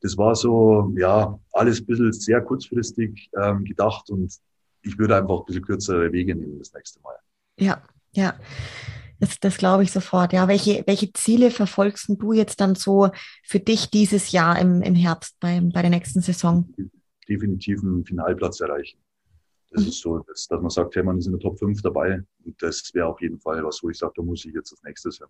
[0.00, 4.32] Das war so, ja, alles ein bisschen sehr kurzfristig ähm, gedacht und
[4.82, 7.16] ich würde einfach ein bisschen kürzere Wege nehmen das nächste Mal.
[7.58, 8.34] Ja, ja.
[9.20, 10.32] Das, das glaube ich sofort.
[10.32, 13.10] Ja, welche, welche Ziele verfolgst du jetzt dann so
[13.44, 16.72] für dich dieses Jahr im, im Herbst bei, bei der nächsten Saison?
[17.28, 18.98] Definitiv einen Finalplatz erreichen.
[19.70, 19.88] Das mhm.
[19.88, 22.22] ist so, dass, dass man sagt, hey, man ist in der Top 5 dabei.
[22.44, 24.82] Und das wäre auf jeden Fall was, wo ich sage, da muss ich jetzt als
[24.82, 25.26] nächstes hin.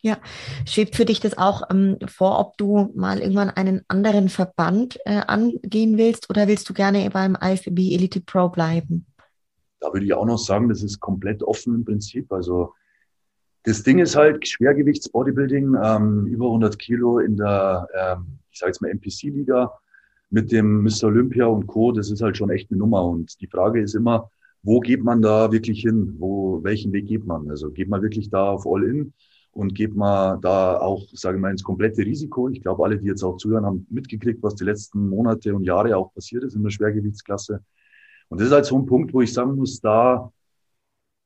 [0.00, 0.18] Ja,
[0.66, 5.20] schwebt für dich das auch ähm, vor, ob du mal irgendwann einen anderen Verband äh,
[5.26, 9.06] angehen willst oder willst du gerne beim IFBB Elite Pro bleiben?
[9.80, 12.30] Da würde ich auch noch sagen, das ist komplett offen im Prinzip.
[12.32, 12.74] Also
[13.64, 18.82] das Ding ist halt Schwergewichts-Bodybuilding, ähm, über 100 Kilo in der, ähm, ich sage jetzt
[18.82, 19.72] mal NPC-Liga
[20.30, 21.04] mit dem Mr.
[21.04, 21.90] Olympia und Co.
[21.92, 23.04] Das ist halt schon echt eine Nummer.
[23.04, 24.30] Und die Frage ist immer,
[24.62, 26.16] wo geht man da wirklich hin?
[26.18, 27.48] Wo, welchen Weg geht man?
[27.50, 29.14] Also geht man wirklich da auf All-In
[29.52, 32.48] und geht man da auch, sage ich mal, ins komplette Risiko?
[32.50, 35.96] Ich glaube, alle, die jetzt auch zuhören, haben mitgekriegt, was die letzten Monate und Jahre
[35.96, 37.64] auch passiert ist in der Schwergewichtsklasse.
[38.28, 40.30] Und das ist halt so ein Punkt, wo ich sagen muss, da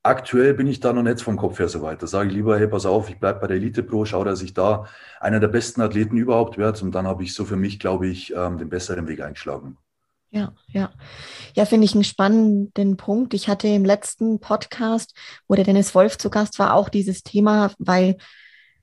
[0.08, 2.02] aktuell bin ich da noch nicht vom Kopf her so weit.
[2.02, 4.42] Da sage ich lieber, hey, pass auf, ich bleibe bei der Elite Pro, schaue, dass
[4.42, 4.86] ich da
[5.20, 6.82] einer der besten Athleten überhaupt werde.
[6.82, 9.76] Und dann habe ich so für mich, glaube ich, ähm, den besseren Weg eingeschlagen.
[10.30, 10.90] Ja, ja.
[11.54, 13.32] Ja, finde ich einen spannenden Punkt.
[13.32, 15.14] Ich hatte im letzten Podcast,
[15.46, 18.16] wo der Dennis Wolf zu Gast war, auch dieses Thema, weil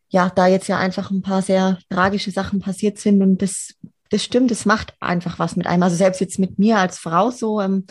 [0.10, 3.76] ja, da jetzt ja einfach ein paar sehr tragische Sachen passiert sind und das,
[4.10, 5.84] das stimmt, es macht einfach was mit einem.
[5.84, 7.86] Also selbst jetzt mit mir als Frau so, ähm,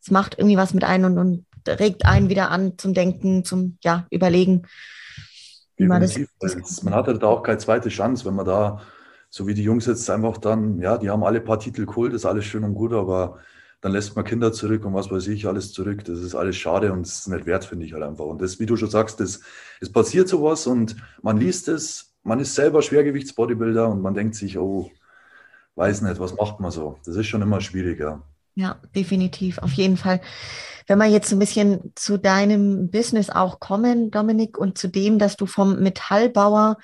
[0.00, 3.78] es macht irgendwie was mit einem und, und regt einen wieder an zum Denken, zum
[3.82, 4.62] ja, Überlegen.
[5.76, 8.80] Wie man, das, das man hat halt auch keine zweite Chance, wenn man da
[9.28, 12.24] so wie die Jungs jetzt einfach dann, ja, die haben alle paar Titel geholt, ist
[12.24, 13.38] alles schön und gut, aber
[13.82, 16.04] dann lässt man Kinder zurück und was weiß ich, alles zurück.
[16.04, 18.24] Das ist alles schade und es ist nicht wert, finde ich halt einfach.
[18.24, 19.40] Und das, wie du schon sagst, das,
[19.80, 24.58] es passiert sowas und man liest es, man ist selber Schwergewichtsbodybuilder und man denkt sich,
[24.58, 24.90] oh,
[25.74, 26.98] weiß nicht, was macht man so?
[27.04, 28.22] Das ist schon immer schwieriger.
[28.58, 30.20] Ja, definitiv, auf jeden Fall.
[30.86, 35.36] Wenn wir jetzt ein bisschen zu deinem Business auch kommen, Dominik, und zu dem, dass
[35.36, 36.78] du vom Metallbauer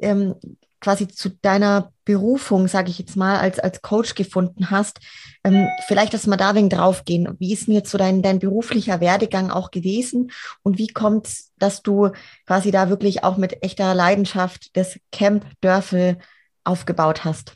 [0.00, 0.34] ähm,
[0.80, 4.98] quasi zu deiner Berufung, sage ich jetzt mal, als, als Coach gefunden hast.
[5.44, 7.36] Ähm, vielleicht, dass wir da wegen draufgehen.
[7.38, 10.32] Wie ist denn jetzt so dein, dein beruflicher Werdegang auch gewesen?
[10.64, 12.10] Und wie kommt es, dass du
[12.44, 16.18] quasi da wirklich auch mit echter Leidenschaft das Camp Dörfel
[16.64, 17.54] aufgebaut hast?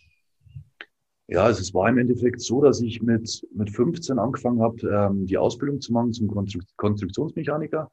[1.31, 5.27] Ja, also es war im Endeffekt so, dass ich mit, mit 15 angefangen habe, ähm,
[5.27, 6.27] die Ausbildung zu machen zum
[6.77, 7.91] Konstruktionsmechaniker.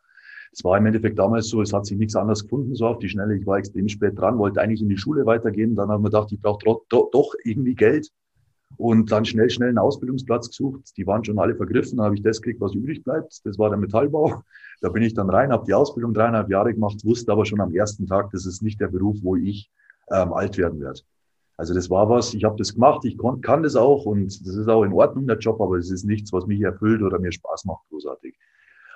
[0.54, 3.10] Es war im Endeffekt damals so, es hat sich nichts anderes gefunden, so auf die
[3.10, 3.36] Schnelle.
[3.36, 5.76] Ich war extrem spät dran, wollte eigentlich in die Schule weitergehen.
[5.76, 8.10] Dann haben wir gedacht, ich brauche doch, doch irgendwie Geld.
[8.78, 10.96] Und dann schnell, schnell einen Ausbildungsplatz gesucht.
[10.96, 12.00] Die waren schon alle vergriffen.
[12.00, 13.46] Habe ich das gekriegt, was übrig bleibt.
[13.46, 14.44] Das war der Metallbau.
[14.82, 17.74] Da bin ich dann rein, habe die Ausbildung dreieinhalb Jahre gemacht, wusste aber schon am
[17.74, 19.72] ersten Tag, das ist nicht der Beruf, wo ich
[20.12, 21.00] ähm, alt werden werde.
[21.58, 24.56] Also das war was, ich habe das gemacht, ich kon, kann das auch und das
[24.56, 27.32] ist auch in Ordnung, der Job, aber es ist nichts, was mich erfüllt oder mir
[27.32, 28.36] Spaß macht, großartig.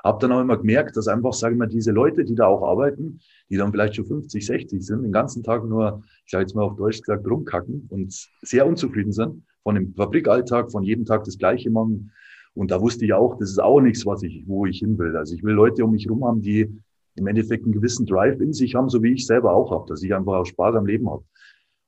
[0.04, 2.64] Habe dann auch immer gemerkt, dass einfach, sagen wir mal, diese Leute, die da auch
[2.64, 3.20] arbeiten,
[3.50, 6.64] die dann vielleicht schon 50, 60 sind, den ganzen Tag nur, ich sage jetzt mal
[6.64, 11.38] auf Deutsch gesagt, rumkacken und sehr unzufrieden sind von dem Fabrikalltag, von jedem Tag das
[11.38, 12.12] Gleiche machen.
[12.54, 15.16] Und da wusste ich auch, das ist auch nichts, was ich, wo ich hin will.
[15.16, 16.68] Also ich will Leute um mich herum haben, die
[17.16, 20.02] im Endeffekt einen gewissen Drive in sich haben, so wie ich selber auch habe, dass
[20.02, 21.24] ich einfach auch Spaß am Leben habe.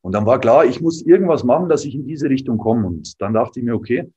[0.01, 2.87] Und dann war klar, ich muss irgendwas machen, dass ich in diese Richtung komme.
[2.87, 4.11] Und dann dachte ich mir, okay,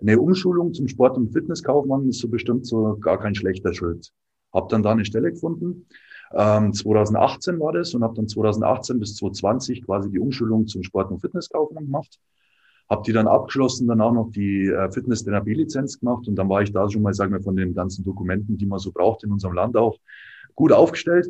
[0.00, 4.12] eine Umschulung zum Sport- und Fitnesskaufmann ist so bestimmt so gar kein schlechter Schritt.
[4.52, 5.86] Hab dann da eine Stelle gefunden.
[6.32, 11.10] Ähm, 2018 war das und habe dann 2018 bis 2020 quasi die Umschulung zum Sport-
[11.10, 12.18] und Fitnesskaufmann gemacht.
[12.88, 16.72] Habe die dann abgeschlossen, dann auch noch die äh, Fitness-Therapie-Lizenz gemacht und dann war ich
[16.72, 19.54] da schon mal, sagen wir, von den ganzen Dokumenten, die man so braucht in unserem
[19.54, 19.98] Land auch,
[20.54, 21.28] gut aufgestellt.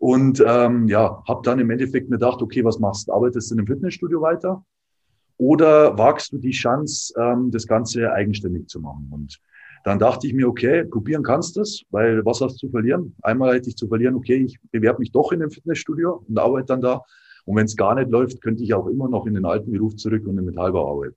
[0.00, 3.12] Und ähm, ja, habe dann im Endeffekt mir gedacht, okay, was machst du?
[3.12, 4.64] Arbeitest du in einem Fitnessstudio weiter?
[5.36, 9.08] Oder wagst du die Chance, ähm, das Ganze eigenständig zu machen?
[9.10, 9.38] Und
[9.84, 13.14] dann dachte ich mir, okay, probieren kannst du es, weil was hast du zu verlieren?
[13.20, 16.68] Einmal hätte ich zu verlieren, okay, ich bewerbe mich doch in einem Fitnessstudio und arbeite
[16.68, 17.02] dann da.
[17.44, 19.96] Und wenn es gar nicht läuft, könnte ich auch immer noch in den alten Beruf
[19.96, 21.16] zurück und im Metallbau arbeiten.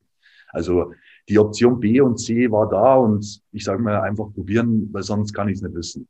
[0.50, 0.92] Also
[1.30, 5.32] die Option B und C war da und ich sage mal einfach probieren, weil sonst
[5.32, 6.08] kann ich es nicht wissen.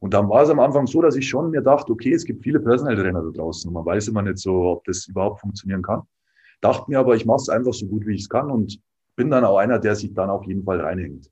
[0.00, 2.42] Und dann war es am Anfang so, dass ich schon mir dachte, okay, es gibt
[2.42, 6.02] viele Personal Trainer da draußen man weiß immer nicht so, ob das überhaupt funktionieren kann.
[6.60, 8.80] Dachte mir aber, ich mache es einfach so gut, wie ich es kann und
[9.16, 11.30] bin dann auch einer, der sich dann auf jeden Fall reinhängt.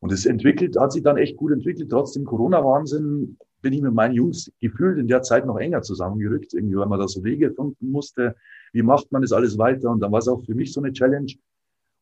[0.00, 1.90] Und es entwickelt, hat sich dann echt gut entwickelt.
[1.90, 6.54] Trotz dem Corona-Wahnsinn bin ich mit meinen Jungs gefühlt in der Zeit noch enger zusammengerückt.
[6.54, 8.36] Irgendwie, weil man da so Wege finden musste.
[8.72, 9.90] Wie macht man das alles weiter?
[9.90, 11.32] Und dann war es auch für mich so eine Challenge.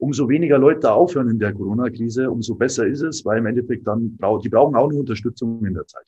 [0.04, 4.18] Umso weniger Leute aufhören in der Corona-Krise, umso besser ist es, weil im Endeffekt dann,
[4.42, 6.04] die brauchen auch eine Unterstützung in der Zeit.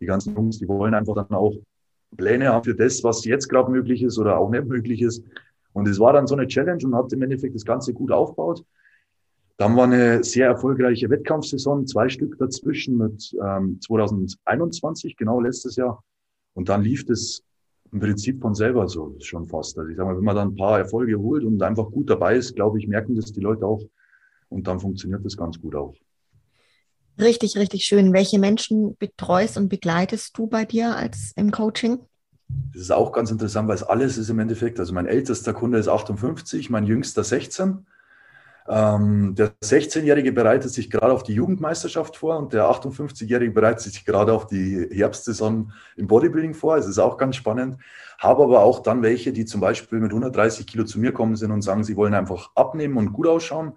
[0.00, 1.54] Die ganzen Jungs, die wollen einfach dann auch
[2.14, 5.24] Pläne haben für das, was jetzt gerade möglich ist oder auch nicht möglich ist.
[5.72, 8.62] Und es war dann so eine Challenge und hat im Endeffekt das Ganze gut aufgebaut.
[9.56, 16.04] Dann war eine sehr erfolgreiche Wettkampfsaison, zwei Stück dazwischen mit ähm, 2021, genau letztes Jahr.
[16.52, 17.42] Und dann lief das
[17.92, 19.78] im Prinzip von selber so schon fast.
[19.78, 22.36] Also ich sage mal, wenn man dann ein paar Erfolge holt und einfach gut dabei
[22.36, 23.82] ist, glaube ich, merken das die Leute auch.
[24.48, 25.94] Und dann funktioniert das ganz gut auch.
[27.20, 28.12] Richtig, richtig schön.
[28.12, 31.98] Welche Menschen betreust und begleitest du bei dir als im Coaching?
[32.72, 34.78] Das ist auch ganz interessant, weil es alles ist im Endeffekt.
[34.78, 37.86] Also mein ältester Kunde ist 58, mein jüngster 16.
[38.70, 44.04] Ähm, der 16-Jährige bereitet sich gerade auf die Jugendmeisterschaft vor und der 58-Jährige bereitet sich
[44.04, 46.76] gerade auf die Herbstsaison im Bodybuilding vor.
[46.76, 47.78] Es ist auch ganz spannend.
[48.18, 51.50] Habe aber auch dann welche, die zum Beispiel mit 130 Kilo zu mir kommen sind
[51.50, 53.72] und sagen, sie wollen einfach abnehmen und gut ausschauen.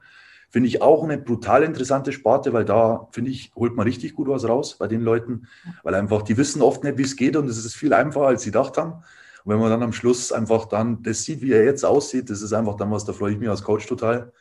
[0.49, 4.27] Finde ich auch eine brutal interessante Sparte, weil da, finde ich, holt man richtig gut
[4.27, 5.47] was raus bei den Leuten,
[5.83, 8.41] weil einfach, die wissen oft nicht, wie es geht und es ist viel einfacher, als
[8.41, 9.03] sie gedacht haben.
[9.45, 12.41] Und wenn man dann am Schluss einfach dann das sieht, wie er jetzt aussieht, das
[12.41, 14.33] ist einfach dann was, da freue ich mich als Coach total.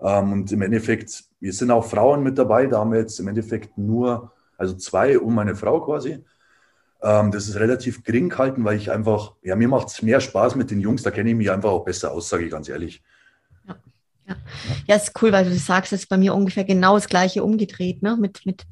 [0.00, 3.28] Ähm, und im Endeffekt, wir sind auch Frauen mit dabei, da haben wir jetzt im
[3.28, 6.24] Endeffekt nur, also zwei um meine Frau quasi.
[7.02, 10.54] Ähm, das ist relativ gering gehalten, weil ich einfach, ja, mir macht es mehr Spaß
[10.56, 13.02] mit den Jungs, da kenne ich mich einfach auch besser aus, sage ich ganz ehrlich.
[13.66, 13.76] Ja.
[14.28, 14.36] Ja.
[14.86, 18.02] ja, ist cool, weil du sagst, es ist bei mir ungefähr genau das gleiche umgedreht,
[18.02, 18.16] ne?
[18.16, 18.66] Mit, mit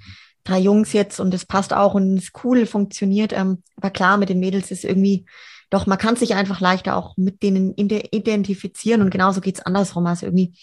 [0.45, 3.33] drei Jungs jetzt und das passt auch und es ist cool, funktioniert.
[3.33, 5.27] Ähm, aber klar, mit den Mädels ist irgendwie,
[5.71, 10.07] doch, man kann sich einfach leichter auch mit denen identifizieren und genauso geht es andersrum.
[10.07, 10.55] Also irgendwie,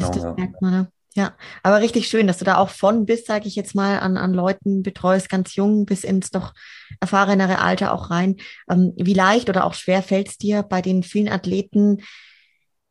[0.00, 0.34] genau, das ja.
[0.34, 0.88] merkt man?
[1.14, 4.18] Ja, aber richtig schön, dass du da auch von bis, sage ich jetzt mal, an,
[4.18, 6.52] an Leuten betreust, ganz jung bis ins doch
[7.00, 8.36] erfahrenere Alter auch rein.
[8.70, 12.02] Ähm, wie leicht oder auch schwer fällt es dir bei den vielen Athleten,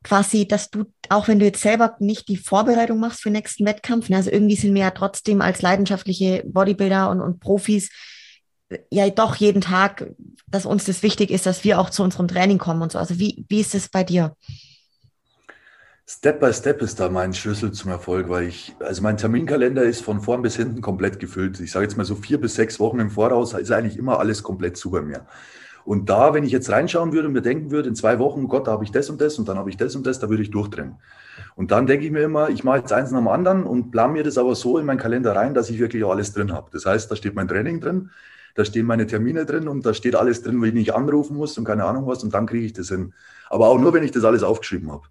[0.02, 3.64] quasi, dass du, auch wenn du jetzt selber nicht die Vorbereitung machst für den nächsten
[3.64, 7.90] Wettkampf, ne, also irgendwie sind wir ja trotzdem als leidenschaftliche Bodybuilder und, und Profis
[8.90, 10.10] ja doch jeden Tag,
[10.48, 12.98] dass uns das wichtig ist, dass wir auch zu unserem Training kommen und so.
[12.98, 14.36] Also wie, wie ist es bei dir?
[16.08, 20.02] Step by Step ist da mein Schlüssel zum Erfolg, weil ich, also mein Terminkalender ist
[20.02, 21.58] von vorn bis hinten komplett gefüllt.
[21.58, 24.44] Ich sage jetzt mal so vier bis sechs Wochen im Voraus ist eigentlich immer alles
[24.44, 25.26] komplett zu bei mir.
[25.84, 28.46] Und da, wenn ich jetzt reinschauen würde und mir denken würde, in zwei Wochen, oh
[28.46, 30.30] Gott, da habe ich das und das und dann habe ich das und das, da
[30.30, 30.94] würde ich durchdrehen.
[31.56, 34.12] Und dann denke ich mir immer, ich mache jetzt eins nach dem anderen und plan
[34.12, 36.70] mir das aber so in meinen Kalender rein, dass ich wirklich auch alles drin habe.
[36.72, 38.10] Das heißt, da steht mein Training drin,
[38.54, 41.58] da stehen meine Termine drin und da steht alles drin, wo ich nicht anrufen muss
[41.58, 43.12] und keine Ahnung was und dann kriege ich das hin.
[43.50, 45.02] Aber auch nur, wenn ich das alles aufgeschrieben habe.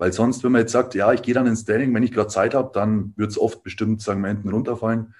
[0.00, 2.30] Weil sonst, wenn man jetzt sagt, ja, ich gehe dann ins Training, wenn ich gerade
[2.30, 5.14] Zeit habe, dann wird es oft bestimmt, sagen wir, hinten runterfallen.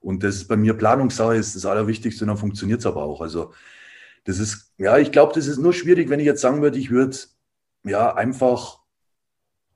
[0.00, 3.20] Und das ist bei mir Planungssache, ist das Allerwichtigste, und dann funktioniert es aber auch.
[3.20, 3.52] Also
[4.24, 6.90] das ist, ja, ich glaube, das ist nur schwierig, wenn ich jetzt sagen würde, ich
[6.90, 7.14] würde
[7.84, 8.78] ja einfach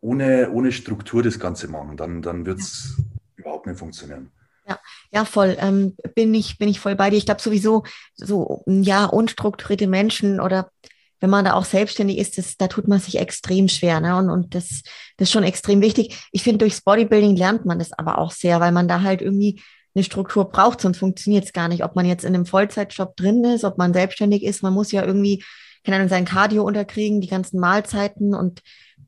[0.00, 1.98] ohne, ohne Struktur das Ganze machen.
[1.98, 3.04] Dann, dann wird es ja.
[3.36, 4.30] überhaupt nicht funktionieren.
[4.66, 4.80] Ja,
[5.12, 5.54] ja, voll.
[5.60, 7.18] Ähm, bin, ich, bin ich voll bei dir.
[7.18, 10.70] Ich glaube sowieso, so ja, unstrukturierte Menschen oder
[11.20, 14.00] wenn man da auch selbstständig ist, das, da tut man sich extrem schwer.
[14.00, 14.16] Ne?
[14.16, 14.82] Und, und das,
[15.16, 16.18] das ist schon extrem wichtig.
[16.32, 19.62] Ich finde, durchs Bodybuilding lernt man das aber auch sehr, weil man da halt irgendwie
[19.94, 21.82] eine Struktur braucht, sonst funktioniert es gar nicht.
[21.82, 25.04] Ob man jetzt in einem Vollzeitjob drin ist, ob man selbstständig ist, man muss ja
[25.04, 25.42] irgendwie,
[25.84, 28.34] keine Ahnung, sein Cardio unterkriegen, die ganzen Mahlzeiten.
[28.34, 28.62] Und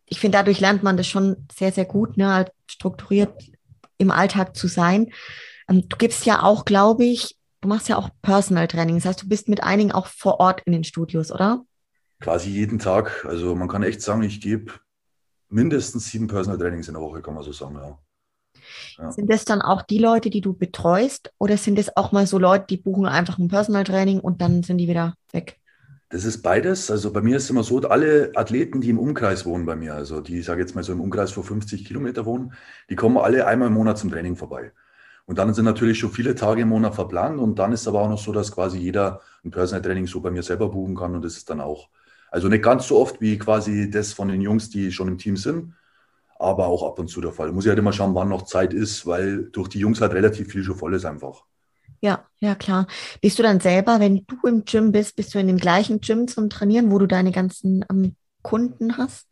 [0.07, 3.35] ich finde, dadurch lernt man das schon sehr, sehr gut, ne, halt strukturiert
[3.99, 5.13] im Alltag zu sein.
[5.69, 8.97] Ähm, du gibst ja auch, glaube ich, du machst ja auch Personal Training.
[8.97, 11.65] Das heißt, du bist mit einigen auch vor Ort in den Studios, oder?
[12.21, 13.25] Quasi jeden Tag.
[13.25, 14.73] Also man kann echt sagen, ich gebe
[15.49, 17.99] mindestens sieben Personal Trainings in der Woche, kann man so sagen, ja.
[18.99, 19.13] Ja.
[19.13, 22.39] Sind das dann auch die Leute, die du betreust, oder sind das auch mal so
[22.39, 25.59] Leute, die buchen einfach ein Personal Training und dann sind die wieder weg?
[26.11, 26.91] Das ist beides.
[26.91, 29.95] Also bei mir ist es immer so, alle Athleten, die im Umkreis wohnen bei mir,
[29.95, 32.53] also die, ich sage jetzt mal so im Umkreis vor 50 Kilometer wohnen,
[32.89, 34.73] die kommen alle einmal im Monat zum Training vorbei.
[35.27, 38.01] Und dann sind natürlich schon viele Tage im Monat verplant und dann ist es aber
[38.01, 41.15] auch noch so, dass quasi jeder ein Personal Training so bei mir selber buchen kann
[41.15, 41.91] und das ist dann auch,
[42.31, 45.37] also nicht ganz so oft wie quasi das von den Jungs, die schon im Team
[45.37, 45.75] sind,
[46.39, 47.53] aber auch ab und zu der Fall.
[47.53, 50.53] Muss ich halt immer schauen, wann noch Zeit ist, weil durch die Jungs halt relativ
[50.53, 51.45] viel schon voll ist einfach.
[52.01, 52.87] Ja, ja, klar.
[53.21, 56.29] Bist du dann selber, wenn du im Gym bist, bist du in dem gleichen Gym
[56.29, 59.27] zum Trainieren, wo du deine ganzen ähm, Kunden hast?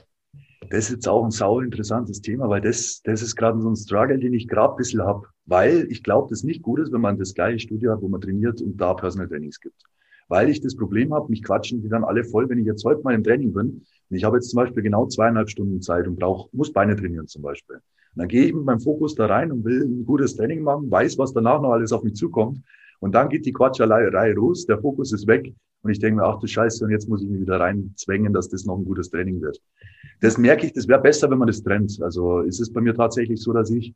[0.70, 3.76] Das ist jetzt auch ein sau interessantes Thema, weil das, das ist gerade so ein
[3.76, 5.28] Struggle, den ich gerade ein bisschen habe.
[5.44, 8.20] Weil ich glaube, das nicht gut ist, wenn man das gleiche Studio hat, wo man
[8.20, 9.80] trainiert und da Personal Trainings gibt.
[10.28, 13.02] Weil ich das Problem habe, mich quatschen die dann alle voll, wenn ich jetzt heute
[13.02, 13.82] mal im Training bin.
[14.08, 17.28] Und ich habe jetzt zum Beispiel genau zweieinhalb Stunden Zeit und brauche, muss Beine trainieren
[17.28, 17.76] zum Beispiel.
[17.76, 17.82] Und
[18.20, 21.18] dann gehe ich mit meinem Fokus da rein und will ein gutes Training machen, weiß,
[21.18, 22.60] was danach noch alles auf mich zukommt.
[23.00, 26.40] Und dann geht die Quatscherei los, der Fokus ist weg und ich denke mir, ach
[26.40, 29.40] du Scheiße, und jetzt muss ich mich wieder reinzwängen, dass das noch ein gutes Training
[29.40, 29.60] wird.
[30.20, 32.00] Das merke ich, das wäre besser, wenn man das trennt.
[32.02, 33.94] Also es ist bei mir tatsächlich so, dass ich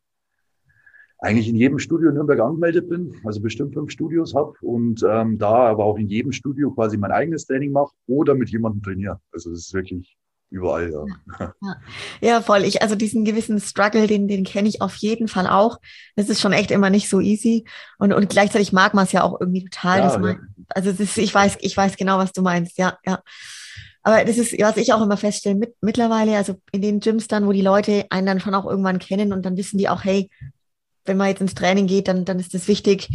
[1.21, 5.37] eigentlich in jedem Studio in Nürnberg angemeldet bin, also bestimmt fünf Studios habe und ähm,
[5.37, 9.19] da aber auch in jedem Studio quasi mein eigenes Training mache oder mit jemandem trainiere.
[9.31, 10.17] Also das ist wirklich
[10.49, 11.05] überall, ja.
[11.39, 11.75] ja.
[12.21, 12.63] Ja, voll.
[12.63, 15.79] Ich, also diesen gewissen Struggle, den, den kenne ich auf jeden Fall auch.
[16.15, 17.65] Das ist schon echt immer nicht so easy.
[17.99, 19.99] Und, und gleichzeitig mag man es ja auch irgendwie total.
[19.99, 20.55] Ja, man.
[20.69, 22.77] Also ist, ich weiß, ich weiß genau, was du meinst.
[22.79, 23.21] Ja, ja.
[24.03, 27.45] Aber das ist, was ich auch immer feststelle, mit, mittlerweile, also in den Gyms dann,
[27.45, 30.29] wo die Leute einen dann schon auch irgendwann kennen und dann wissen die auch, hey,
[31.05, 33.09] wenn man jetzt ins Training geht, dann, dann ist es das wichtig,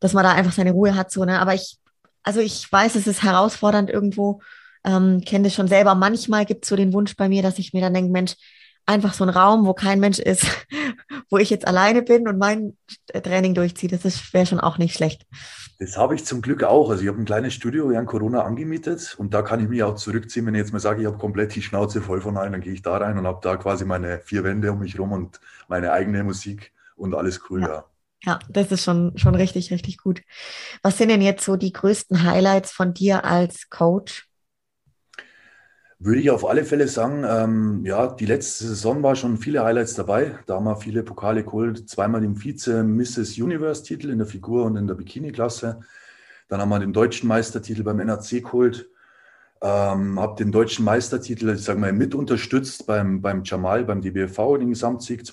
[0.00, 1.10] dass man da einfach seine Ruhe hat.
[1.10, 1.40] So, ne?
[1.40, 1.78] Aber ich,
[2.22, 4.40] also ich weiß, es ist herausfordernd irgendwo,
[4.84, 5.94] ähm, kenne das schon selber.
[5.94, 8.34] Manchmal gibt es so den Wunsch bei mir, dass ich mir dann denke, Mensch,
[8.86, 10.46] einfach so ein Raum, wo kein Mensch ist,
[11.30, 12.76] wo ich jetzt alleine bin und mein
[13.12, 13.90] Training durchziehe.
[13.90, 15.24] Das wäre schon auch nicht schlecht.
[15.78, 16.90] Das habe ich zum Glück auch.
[16.90, 19.94] Also ich habe ein kleines Studio während Corona angemietet und da kann ich mich auch
[19.94, 22.60] zurückziehen, wenn ich jetzt mal sage, ich habe komplett die Schnauze voll von allen, dann
[22.60, 25.40] gehe ich da rein und habe da quasi meine vier Wände um mich rum und
[25.68, 26.72] meine eigene Musik
[27.02, 27.68] und alles cool, ja.
[27.68, 27.84] ja.
[28.24, 30.22] Ja, das ist schon, schon richtig, richtig gut.
[30.82, 34.28] Was sind denn jetzt so die größten Highlights von dir als Coach?
[35.98, 39.94] Würde ich auf alle Fälle sagen, ähm, ja, die letzte Saison war schon viele Highlights
[39.94, 40.38] dabei.
[40.46, 43.38] Da haben wir viele Pokale geholt, zweimal den Vize Mrs.
[43.38, 45.80] Universe Titel in der Figur und in der Bikini-Klasse.
[46.48, 48.88] Dann haben wir den deutschen Meistertitel beim NAC geholt.
[49.60, 54.58] Ähm, habe den deutschen Meistertitel, ich sage mal, mit unterstützt beim, beim Jamal, beim DBFV,
[54.58, 55.24] den Gesamtsieg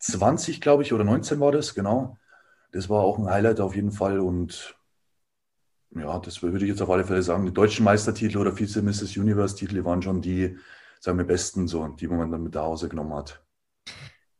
[0.00, 2.16] 2020, glaube ich, oder 19 war das, genau.
[2.72, 4.76] Das war auch ein Highlight auf jeden Fall und
[5.94, 7.46] ja, das würde ich jetzt auf alle Fälle sagen.
[7.46, 9.16] Die deutschen Meistertitel oder Vize Mrs.
[9.16, 10.56] Universe Titel waren schon die,
[11.00, 13.42] sagen wir, besten, so, die man dann mit nach Hause genommen hat.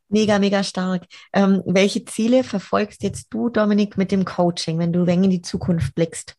[0.09, 1.05] Mega, mega stark.
[1.33, 5.43] Ähm, welche Ziele verfolgst jetzt du, Dominik, mit dem Coaching, wenn du wenn in die
[5.43, 6.37] Zukunft blickst?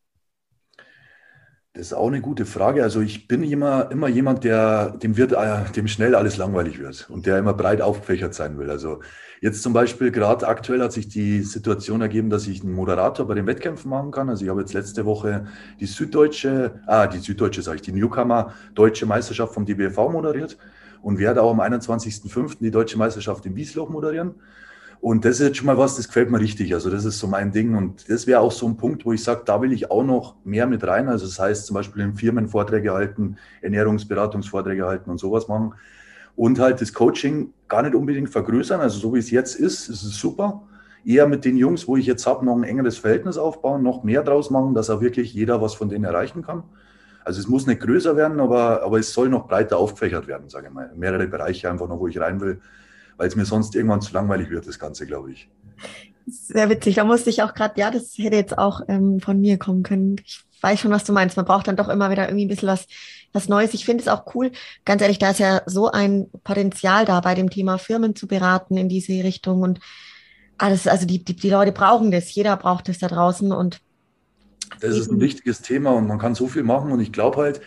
[1.74, 2.84] Das ist auch eine gute Frage.
[2.84, 7.09] Also ich bin immer, immer jemand, der dem wird, äh, dem schnell alles langweilig wird
[7.09, 8.69] und der immer breit aufgefächert sein will.
[8.69, 8.99] Also
[9.39, 13.36] jetzt zum Beispiel gerade aktuell hat sich die Situation ergeben, dass ich einen Moderator bei
[13.36, 14.30] den Wettkämpfen machen kann.
[14.30, 15.45] Also ich habe jetzt letzte Woche
[15.80, 20.57] die Süddeutsche, ah, die Süddeutsche sage ich, die Newcomer Deutsche Meisterschaft vom DBV moderiert
[21.01, 22.57] und werde auch am 21.05.
[22.59, 24.36] die Deutsche Meisterschaft in Wiesloch moderieren.
[25.01, 26.75] Und das ist jetzt schon mal was, das gefällt mir richtig.
[26.75, 27.75] Also das ist so mein Ding.
[27.75, 30.35] Und das wäre auch so ein Punkt, wo ich sage, da will ich auch noch
[30.43, 31.09] mehr mit rein.
[31.09, 35.73] Also das heißt zum Beispiel in Firmen Vorträge halten, Ernährungsberatungsvorträge halten und sowas machen.
[36.35, 38.79] Und halt das Coaching gar nicht unbedingt vergrößern.
[38.79, 40.61] Also so wie es jetzt ist, ist es super.
[41.03, 44.21] Eher mit den Jungs, wo ich jetzt habe, noch ein engeres Verhältnis aufbauen, noch mehr
[44.21, 46.61] draus machen, dass auch wirklich jeder was von denen erreichen kann.
[47.25, 50.67] Also es muss nicht größer werden, aber, aber es soll noch breiter aufgefächert werden, sage
[50.67, 50.91] ich mal.
[50.95, 52.61] Mehrere Bereiche einfach noch, wo ich rein will
[53.18, 55.49] weil es mir sonst irgendwann zu langweilig wird, das Ganze, glaube ich.
[56.28, 56.95] Sehr witzig.
[56.95, 60.18] Da musste ich auch gerade, ja, das hätte jetzt auch ähm, von mir kommen können.
[60.24, 61.36] Ich weiß schon, was du meinst.
[61.36, 62.88] Man braucht dann doch immer wieder irgendwie ein bisschen was,
[63.34, 63.74] was Neues.
[63.74, 64.51] Ich finde es auch cool.
[64.86, 68.78] Ganz ehrlich, da ist ja so ein Potenzial da, bei dem Thema Firmen zu beraten
[68.78, 69.62] in diese Richtung.
[69.62, 69.80] Und
[70.57, 72.34] alles, also die, die, die Leute brauchen das.
[72.34, 73.51] Jeder braucht das da draußen.
[73.51, 73.82] Und
[74.80, 76.91] das ist ein wichtiges Thema und man kann so viel machen.
[76.91, 77.62] Und ich glaube halt,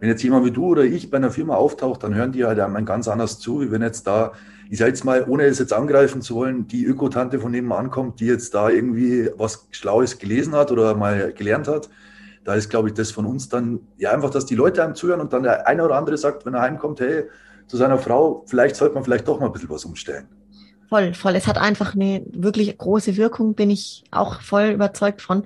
[0.00, 2.58] wenn jetzt jemand wie du oder ich bei einer Firma auftaucht, dann hören die halt
[2.58, 4.32] einmal ganz anders zu, wie wenn jetzt da
[4.70, 8.20] ich sage jetzt mal, ohne es jetzt angreifen zu wollen, die Ökotante von nebenan kommt,
[8.20, 11.90] die jetzt da irgendwie was Schlaues gelesen hat oder mal gelernt hat.
[12.44, 15.20] Da ist, glaube ich, das von uns dann, ja, einfach, dass die Leute einem zuhören
[15.20, 17.24] und dann der eine oder andere sagt, wenn er heimkommt, hey,
[17.66, 20.28] zu seiner Frau, vielleicht sollte man vielleicht doch mal ein bisschen was umstellen.
[20.88, 21.34] Voll, voll.
[21.34, 25.44] Es hat einfach eine wirklich große Wirkung, bin ich auch voll überzeugt von.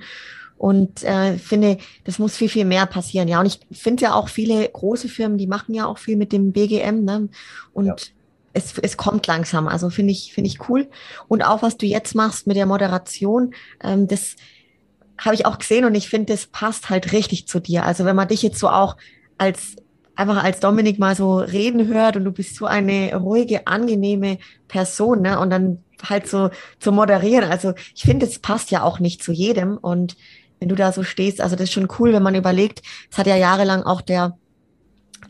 [0.59, 3.29] Und äh, finde, das muss viel, viel mehr passieren.
[3.29, 6.31] Ja, und ich finde ja auch viele große Firmen, die machen ja auch viel mit
[6.31, 7.05] dem BGM.
[7.05, 7.29] Ne?
[7.73, 7.97] Und ja
[8.55, 9.69] es, es kommt langsam.
[9.69, 10.89] Also finde ich, finde ich cool.
[11.29, 14.37] Und auch was du jetzt machst mit der Moderation, ähm, das
[15.19, 17.85] habe ich auch gesehen und ich finde, das passt halt richtig zu dir.
[17.85, 18.97] Also wenn man dich jetzt so auch
[19.39, 19.77] als
[20.17, 24.39] einfach als Dominik mal so reden hört und du bist so eine ruhige, angenehme
[24.69, 25.39] Person, ne?
[25.39, 27.51] Und dann halt so zu moderieren.
[27.51, 29.77] Also ich finde, es passt ja auch nicht zu jedem.
[29.77, 30.17] Und
[30.61, 33.27] wenn du da so stehst, also das ist schon cool, wenn man überlegt, es hat
[33.27, 34.37] ja jahrelang auch der,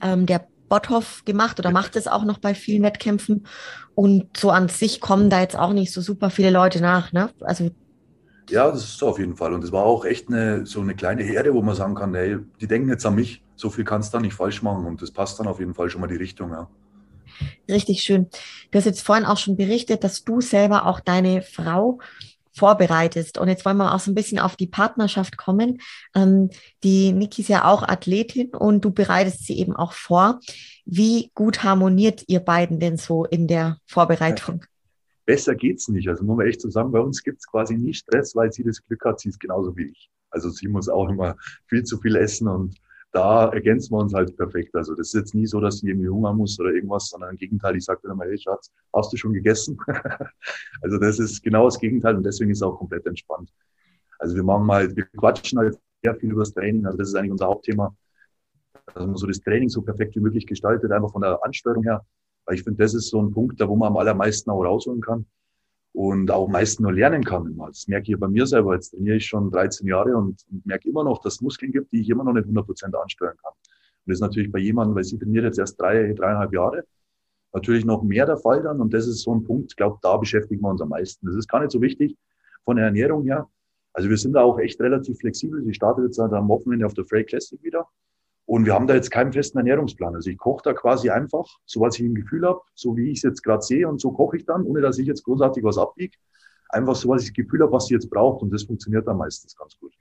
[0.03, 3.47] ähm, der Botthoff gemacht oder macht es auch noch bei vielen Wettkämpfen.
[3.95, 7.13] Und so an sich kommen da jetzt auch nicht so super viele Leute nach.
[7.13, 7.31] Ne?
[7.41, 7.71] Also
[8.51, 9.53] ja, das ist so auf jeden Fall.
[9.53, 12.39] Und es war auch echt eine, so eine kleine Herde, wo man sagen kann, hey,
[12.61, 13.43] die denken jetzt an mich.
[13.57, 14.85] So viel kannst du da nicht falsch machen.
[14.85, 16.69] Und das passt dann auf jeden Fall schon mal die Richtung, ja.
[17.69, 18.29] Richtig schön.
[18.71, 21.99] Du hast jetzt vorhin auch schon berichtet, dass du selber auch deine Frau
[22.55, 23.39] vorbereitest.
[23.39, 25.79] Und jetzt wollen wir auch so ein bisschen auf die Partnerschaft kommen.
[26.15, 26.51] Ähm,
[26.83, 30.41] die Niki ist ja auch Athletin und du bereitest sie eben auch vor.
[30.85, 34.65] Wie gut harmoniert ihr beiden denn so in der Vorbereitung?
[35.27, 36.09] Besser geht's nicht.
[36.09, 39.05] Also muss man echt zusammen, bei uns gibt's quasi nie Stress, weil sie das Glück
[39.05, 40.11] hat, sie ist genauso wie ich.
[40.31, 41.37] Also sie muss auch immer
[41.67, 42.77] viel zu viel essen und
[43.15, 44.75] da ergänzen wir uns halt perfekt.
[44.75, 47.37] Also das ist jetzt nie so, dass sie irgendwie Hunger muss oder irgendwas, sondern im
[47.37, 49.79] Gegenteil, ich sage dann immer, hey Schatz, hast du schon gegessen?
[50.83, 53.53] also das ist genau das Gegenteil und deswegen ist es auch komplett entspannt.
[54.19, 57.15] Also wir machen mal, wir quatschen halt sehr viel über das Training, also das ist
[57.15, 57.97] eigentlich unser Hauptthema.
[58.95, 62.05] Dass man so das Training so perfekt wie möglich gestaltet, einfach von der Ansteuerung her.
[62.47, 65.01] Weil ich finde, das ist so ein Punkt, da wo man am allermeisten auch rausholen
[65.01, 65.25] kann
[65.95, 67.57] und auch meist nur lernen kann.
[67.57, 68.75] Das merke ich bei mir selber.
[68.75, 71.93] Jetzt trainiere ich schon 13 Jahre und, und merke immer noch, dass es Muskeln gibt,
[71.93, 73.53] die ich immer noch nicht 100 Prozent ansteuern kann.
[73.53, 76.85] Und das ist natürlich bei jemandem, weil sie trainiert jetzt erst drei, dreieinhalb Jahre,
[77.53, 78.81] natürlich noch mehr der Fall dann.
[78.81, 81.27] Und das ist so ein Punkt, ich glaube, da beschäftigen wir uns am meisten.
[81.27, 82.17] Das ist gar nicht so wichtig
[82.65, 83.49] von der Ernährung her.
[83.93, 85.63] Also wir sind da auch echt relativ flexibel.
[85.63, 87.87] Sie startet jetzt am Wochenende auf der Frey Classic wieder.
[88.47, 90.15] Und wir haben da jetzt keinen festen Ernährungsplan.
[90.15, 93.19] Also ich koche da quasi einfach, so was ich im Gefühl habe, so wie ich
[93.19, 95.79] es jetzt gerade sehe und so koche ich dann, ohne dass ich jetzt großartig was
[95.79, 96.17] abbiege.
[96.69, 99.17] Einfach so, was ich das Gefühl habe, was sie jetzt braucht und das funktioniert dann
[99.17, 99.95] meistens ganz gut.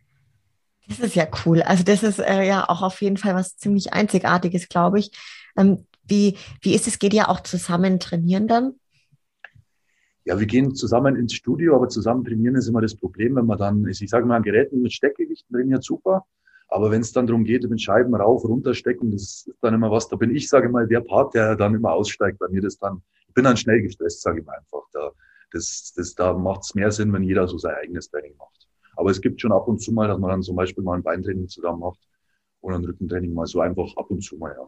[0.88, 1.62] Das ist ja cool.
[1.62, 5.12] Also das ist äh, ja auch auf jeden Fall was ziemlich Einzigartiges, glaube ich.
[5.56, 7.00] Ähm, wie, wie ist es?
[7.00, 8.74] Geht ihr auch zusammen trainieren dann?
[10.26, 13.58] Ja, wir gehen zusammen ins Studio, aber zusammen trainieren ist immer das Problem, wenn man
[13.58, 16.26] dann, ich sage mal, an Geräten mit Steckgewichten trainiert super.
[16.70, 19.92] Aber wenn es dann darum geht, mit Scheiben rauf, runter stecken, das ist dann immer
[19.92, 22.78] was, da bin ich, sage mal, der Part, der dann immer aussteigt bei mir, das
[22.78, 24.84] dann, ich bin dann schnell gestresst, sage ich mal einfach.
[24.92, 25.12] Da,
[25.52, 28.68] das, das, da macht es mehr Sinn, wenn jeder so sein eigenes Training macht.
[28.96, 31.04] Aber es gibt schon ab und zu mal, dass man dann zum Beispiel mal ein
[31.04, 32.00] Beintraining zusammen macht
[32.62, 34.68] oder ein Rückentraining mal so einfach ab und zu mal, ja.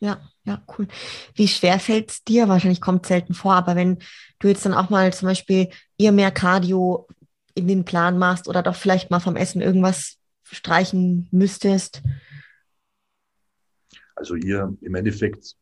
[0.00, 0.88] Ja, ja, cool.
[1.36, 2.48] Wie schwer fällt es dir?
[2.48, 3.98] Wahrscheinlich kommt selten vor, aber wenn
[4.40, 7.06] du jetzt dann auch mal zum Beispiel ihr mehr Cardio
[7.54, 10.18] in den Plan machst oder doch vielleicht mal vom Essen irgendwas
[10.52, 12.02] streichen müsstest?
[14.14, 15.56] Also ihr im Endeffekt,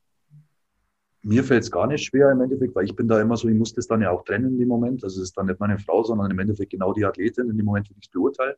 [1.22, 3.56] mir fällt es gar nicht schwer im Endeffekt, weil ich bin da immer so, ich
[3.56, 5.02] muss das dann ja auch trennen in dem Moment.
[5.04, 7.66] Also es ist dann nicht meine Frau, sondern im Endeffekt genau die Athletin in dem
[7.66, 8.56] Moment, wo ich es beurteile.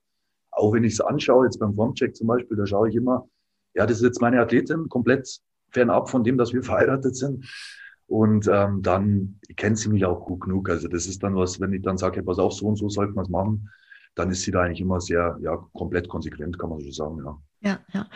[0.51, 3.29] Auch wenn ich es anschaue, jetzt beim Formcheck zum Beispiel, da schaue ich immer,
[3.75, 7.47] ja, das ist jetzt meine Athletin, komplett fernab von dem, dass wir verheiratet sind.
[8.07, 10.69] Und ähm, dann kennt sie mich auch gut genug.
[10.69, 12.89] Also das ist dann was, wenn ich dann sage, hey, pass auf, so und so
[12.89, 13.71] sollte man es machen,
[14.15, 17.39] dann ist sie da eigentlich immer sehr, ja, komplett konsequent, kann man so sagen, ja.
[17.61, 18.07] Ja, ja.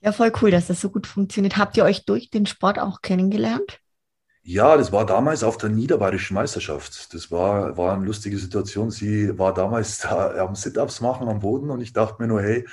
[0.00, 1.56] Ja, voll cool, dass das so gut funktioniert.
[1.56, 3.80] Habt ihr euch durch den Sport auch kennengelernt?
[4.42, 7.14] Ja, das war damals auf der Niederbayerischen Meisterschaft.
[7.14, 8.90] Das war, war eine lustige Situation.
[8.90, 12.66] Sie war damals da am Sit-Ups machen am Boden und ich dachte mir nur, hey,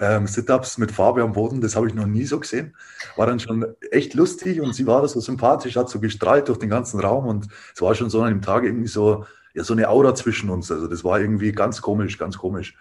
[0.00, 2.74] ähm, Sit-Ups mit Farbe am Boden, das habe ich noch nie so gesehen.
[3.16, 6.58] War dann schon echt lustig und sie war da so sympathisch, hat so gestrahlt durch
[6.58, 9.74] den ganzen Raum und es war schon so an dem Tag irgendwie so, ja, so
[9.74, 10.70] eine Aura zwischen uns.
[10.70, 12.76] Also das war irgendwie ganz komisch, ganz komisch.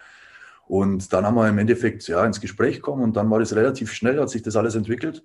[0.67, 3.93] Und dann haben wir im Endeffekt ja ins Gespräch gekommen und dann war das relativ
[3.93, 5.23] schnell, hat sich das alles entwickelt.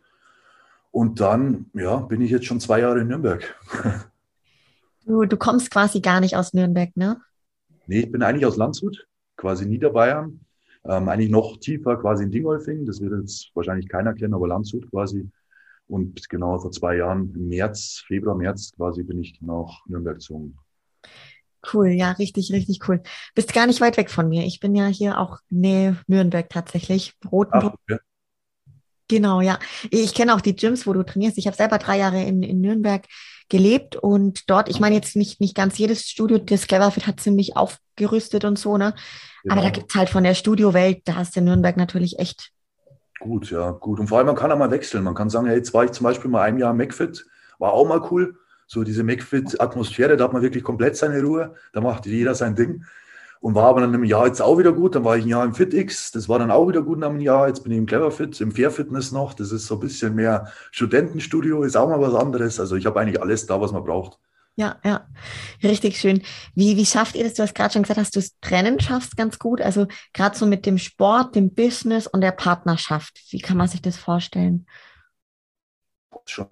[0.93, 3.43] Und dann, ja, bin ich jetzt schon zwei Jahre in Nürnberg.
[5.05, 7.20] Du, du kommst quasi gar nicht aus Nürnberg, ne?
[7.88, 10.38] Nee, ich bin eigentlich aus Landshut, quasi Niederbayern.
[10.84, 12.86] Ähm, eigentlich noch tiefer, quasi in Dingolfing.
[12.86, 15.28] Das wird jetzt wahrscheinlich keiner kennen, aber Landshut quasi.
[15.88, 20.57] Und genau vor zwei Jahren, im März, Februar, März quasi, bin ich nach Nürnberg gezogen.
[21.72, 23.02] Cool, ja, richtig, richtig cool.
[23.34, 24.44] Bist gar nicht weit weg von mir.
[24.44, 27.14] Ich bin ja hier auch Nähe Nürnberg tatsächlich.
[27.30, 27.74] Rotenburg.
[27.88, 27.98] Okay.
[29.08, 29.58] Genau, ja.
[29.90, 31.38] Ich kenne auch die Gyms, wo du trainierst.
[31.38, 33.04] Ich habe selber drei Jahre in, in Nürnberg
[33.48, 37.56] gelebt und dort, ich meine jetzt nicht, nicht ganz jedes Studio, das Cleverfit hat ziemlich
[37.56, 38.94] aufgerüstet und so, ne?
[39.42, 39.54] Genau.
[39.54, 42.50] Aber da gibt es halt von der Studiowelt, da hast du in Nürnberg natürlich echt.
[43.20, 44.00] Gut, ja, gut.
[44.00, 45.04] Und vor allem, man kann auch mal wechseln.
[45.04, 47.26] Man kann sagen, hey, jetzt war ich zum Beispiel mal ein Jahr McFit,
[47.58, 48.36] war auch mal cool
[48.72, 52.84] so diese McFit-Atmosphäre, da hat man wirklich komplett seine Ruhe, da macht jeder sein Ding.
[53.40, 54.94] Und war aber dann im Jahr jetzt auch wieder gut.
[54.94, 57.20] Dann war ich ein Jahr im FitX, das war dann auch wieder gut nach einem
[57.20, 57.48] Jahr.
[57.48, 59.34] Jetzt bin ich im Cleverfit, im Fair Fitness noch.
[59.34, 62.60] Das ist so ein bisschen mehr Studentenstudio, ist auch mal was anderes.
[62.60, 64.20] Also ich habe eigentlich alles da, was man braucht.
[64.54, 65.08] Ja, ja,
[65.64, 66.22] richtig schön.
[66.54, 67.34] Wie, wie schafft ihr das?
[67.34, 69.60] Du hast gerade schon gesagt, dass du es trennen schaffst ganz gut.
[69.60, 73.20] Also gerade so mit dem Sport, dem Business und der Partnerschaft.
[73.30, 74.66] Wie kann man sich das vorstellen?
[76.26, 76.46] Schon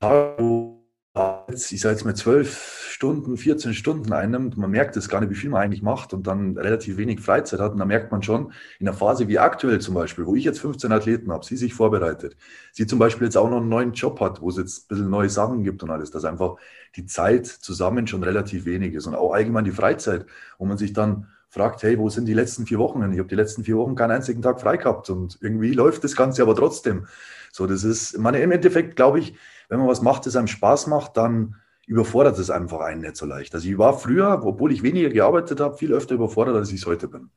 [0.00, 5.34] ich sage jetzt mal zwölf Stunden, 14 Stunden einnimmt, man merkt es gar nicht, wie
[5.34, 7.72] viel man eigentlich macht und dann relativ wenig Freizeit hat.
[7.72, 10.60] Und dann merkt man schon, in einer Phase wie aktuell zum Beispiel, wo ich jetzt
[10.60, 12.36] 15 Athleten habe, sie sich vorbereitet,
[12.72, 15.10] sie zum Beispiel jetzt auch noch einen neuen Job hat, wo es jetzt ein bisschen
[15.10, 16.56] neue Sachen gibt und alles, dass einfach
[16.94, 20.26] die Zeit zusammen schon relativ wenig ist und auch allgemein die Freizeit,
[20.58, 23.00] wo man sich dann fragt, hey, wo sind die letzten vier Wochen?
[23.12, 26.14] Ich habe die letzten vier Wochen keinen einzigen Tag frei gehabt und irgendwie läuft das
[26.14, 27.06] Ganze aber trotzdem.
[27.50, 29.34] So, das ist, meine, im Endeffekt glaube ich,
[29.68, 31.56] wenn man was macht, das einem Spaß macht, dann
[31.86, 33.54] überfordert es einfach einen nicht so leicht.
[33.54, 36.86] Also ich war früher, obwohl ich weniger gearbeitet habe, viel öfter überfordert, als ich es
[36.86, 37.30] heute bin.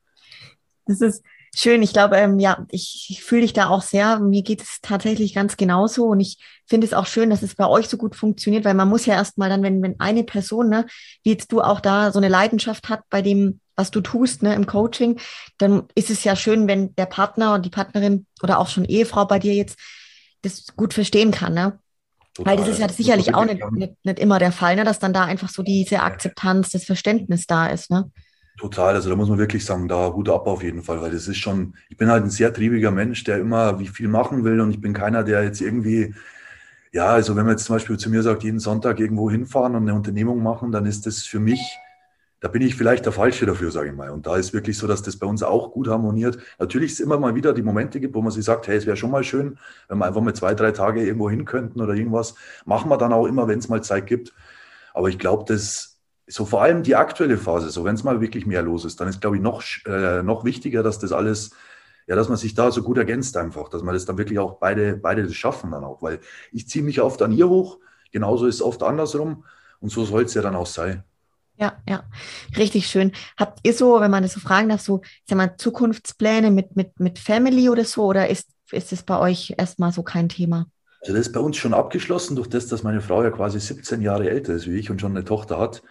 [0.86, 1.22] Das ist
[1.54, 1.82] schön.
[1.82, 4.18] Ich glaube, ähm, ja, ich, ich fühle dich da auch sehr.
[4.18, 6.06] Mir geht es tatsächlich ganz genauso.
[6.06, 8.88] Und ich finde es auch schön, dass es bei euch so gut funktioniert, weil man
[8.88, 10.86] muss ja erstmal dann, wenn, wenn eine Person, ne,
[11.22, 14.54] wie jetzt du auch da so eine Leidenschaft hat bei dem, was du tust, ne,
[14.54, 15.18] im Coaching,
[15.56, 19.24] dann ist es ja schön, wenn der Partner und die Partnerin oder auch schon Ehefrau
[19.24, 19.78] bei dir jetzt
[20.42, 21.78] das gut verstehen kann, ne?
[22.34, 22.52] Total.
[22.52, 24.84] Weil das ist ja sicherlich auch nicht, nicht, nicht, immer der Fall, ne?
[24.84, 27.90] dass dann da einfach so diese Akzeptanz, das Verständnis da ist.
[27.90, 28.10] Ne?
[28.58, 31.28] Total, also da muss man wirklich sagen, da Hut ab auf jeden Fall, weil das
[31.28, 34.60] ist schon, ich bin halt ein sehr triebiger Mensch, der immer wie viel machen will
[34.60, 36.14] und ich bin keiner, der jetzt irgendwie,
[36.92, 39.82] ja, also wenn man jetzt zum Beispiel zu mir sagt, jeden Sonntag irgendwo hinfahren und
[39.82, 41.78] eine Unternehmung machen, dann ist das für mich
[42.42, 44.10] da bin ich vielleicht der Falsche dafür, sage ich mal.
[44.10, 46.38] Und da ist wirklich so, dass das bei uns auch gut harmoniert.
[46.58, 48.96] Natürlich es immer mal wieder die Momente gibt, wo man sich sagt, hey, es wäre
[48.96, 52.34] schon mal schön, wenn wir einfach mal zwei, drei Tage irgendwo hin könnten oder irgendwas.
[52.64, 54.34] Machen wir dann auch immer, wenn es mal Zeit gibt.
[54.92, 58.44] Aber ich glaube, das so vor allem die aktuelle Phase, so wenn es mal wirklich
[58.44, 61.50] mehr los ist, dann ist, glaube ich, noch, äh, noch wichtiger, dass das alles,
[62.08, 64.58] ja, dass man sich da so gut ergänzt einfach, dass man das dann wirklich auch
[64.58, 66.18] beide, beide das schaffen dann auch, weil
[66.50, 67.78] ich ziehe mich oft an ihr hoch,
[68.10, 69.44] genauso ist es oft andersrum
[69.80, 71.04] und so soll es ja dann auch sein.
[71.58, 72.04] Ja, ja,
[72.56, 73.12] richtig schön.
[73.36, 76.98] Habt ihr so, wenn man das so fragen darf, so, sag mal, Zukunftspläne mit, mit,
[76.98, 80.66] mit Family oder so, oder ist, ist es bei euch erstmal so kein Thema?
[81.02, 84.02] Also das ist bei uns schon abgeschlossen, durch das, dass meine Frau ja quasi 17
[84.02, 85.82] Jahre älter ist wie ich und schon eine Tochter hat,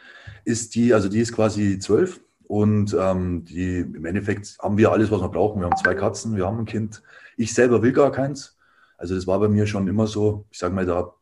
[0.46, 5.12] ist die, also die ist quasi zwölf und ähm, die im Endeffekt haben wir alles,
[5.12, 5.62] was wir brauchen.
[5.62, 7.04] Wir haben zwei Katzen, wir haben ein Kind.
[7.38, 8.58] Ich selber will gar keins.
[8.98, 11.14] Also das war bei mir schon immer so, ich sage mal, da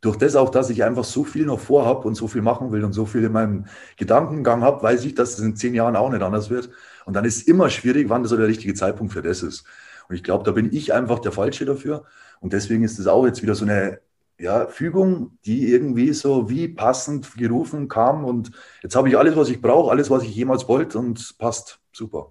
[0.00, 2.84] durch das auch, dass ich einfach so viel noch vorhabe und so viel machen will
[2.84, 6.10] und so viel in meinem Gedankengang habe, weiß ich, dass es in zehn Jahren auch
[6.10, 6.70] nicht anders wird.
[7.04, 9.64] Und dann ist immer schwierig, wann das so der richtige Zeitpunkt für das ist.
[10.08, 12.04] Und ich glaube, da bin ich einfach der Falsche dafür.
[12.40, 14.00] Und deswegen ist es auch jetzt wieder so eine
[14.38, 18.24] ja, Fügung, die irgendwie so wie passend gerufen kam.
[18.24, 18.50] Und
[18.82, 21.78] jetzt habe ich alles, was ich brauche, alles, was ich jemals wollte und passt.
[21.92, 22.30] Super.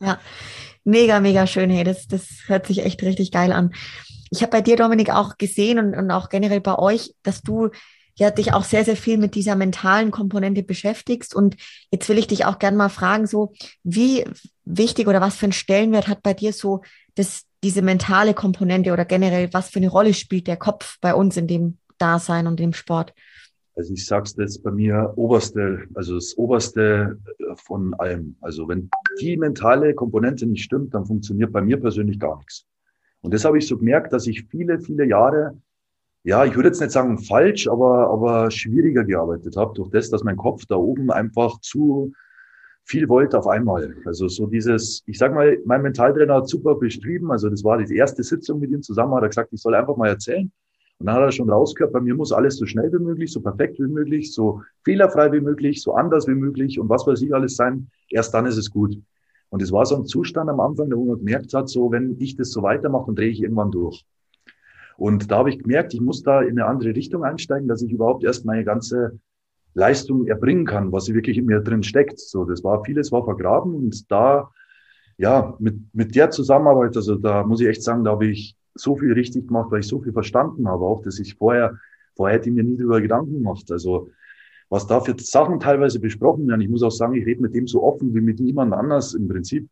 [0.00, 0.18] Ja.
[0.84, 1.70] mega, mega schön.
[1.70, 3.72] Hey, das, das hört sich echt richtig geil an.
[4.32, 7.68] Ich habe bei dir, Dominik, auch gesehen und, und auch generell bei euch, dass du
[8.14, 11.34] ja dich auch sehr, sehr viel mit dieser mentalen Komponente beschäftigst.
[11.34, 11.56] Und
[11.90, 13.52] jetzt will ich dich auch gerne mal fragen, so
[13.82, 14.24] wie
[14.64, 16.80] wichtig oder was für einen Stellenwert hat bei dir so
[17.14, 21.36] das, diese mentale Komponente oder generell, was für eine Rolle spielt der Kopf bei uns
[21.36, 23.12] in dem Dasein und dem Sport?
[23.76, 27.18] Also ich sag's jetzt bei mir oberste, also das oberste
[27.56, 28.36] von allem.
[28.40, 28.88] Also wenn
[29.20, 32.66] die mentale Komponente nicht stimmt, dann funktioniert bei mir persönlich gar nichts.
[33.22, 35.56] Und das habe ich so gemerkt, dass ich viele, viele Jahre,
[36.24, 40.24] ja, ich würde jetzt nicht sagen falsch, aber, aber schwieriger gearbeitet habe, durch das, dass
[40.24, 42.12] mein Kopf da oben einfach zu
[42.84, 43.94] viel wollte auf einmal.
[44.04, 47.96] Also so dieses, ich sag mal, mein Mentaltrainer hat super beschrieben, also das war die
[47.96, 50.50] erste Sitzung mit ihm zusammen, hat er gesagt, ich soll einfach mal erzählen.
[50.98, 53.40] Und dann hat er schon rausgehört, bei mir muss alles so schnell wie möglich, so
[53.40, 57.34] perfekt wie möglich, so fehlerfrei wie möglich, so anders wie möglich und was weiß ich
[57.34, 57.88] alles sein.
[58.08, 58.96] Erst dann ist es gut.
[59.52, 62.36] Und es war so ein Zustand am Anfang, wo man gemerkt hat, so wenn ich
[62.36, 64.06] das so weitermache, dann drehe ich irgendwann durch.
[64.96, 67.92] Und da habe ich gemerkt, ich muss da in eine andere Richtung einsteigen, dass ich
[67.92, 69.20] überhaupt erst meine ganze
[69.74, 72.18] Leistung erbringen kann, was wirklich in mir drin steckt.
[72.18, 74.50] So, das war vieles war vergraben und da,
[75.18, 78.96] ja, mit, mit der Zusammenarbeit, also da muss ich echt sagen, da habe ich so
[78.96, 81.78] viel richtig gemacht, weil ich so viel verstanden habe, auch dass ich vorher,
[82.16, 83.70] vorher hätte ich mir nie darüber Gedanken gemacht.
[83.70, 84.08] Also
[84.72, 86.62] was da für Sachen teilweise besprochen werden.
[86.62, 89.28] Ich muss auch sagen, ich rede mit dem so offen wie mit niemand anders im
[89.28, 89.68] Prinzip.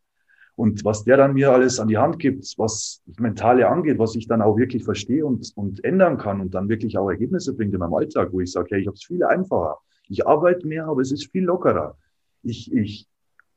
[0.56, 4.14] Und was der dann mir alles an die Hand gibt, was das Mentale angeht, was
[4.14, 7.72] ich dann auch wirklich verstehe und, und ändern kann und dann wirklich auch Ergebnisse bringt
[7.72, 9.78] in meinem Alltag, wo ich sage, hey, ich habe es viel einfacher.
[10.10, 11.96] Ich arbeite mehr, aber es ist viel lockerer.
[12.42, 13.08] Ich, ich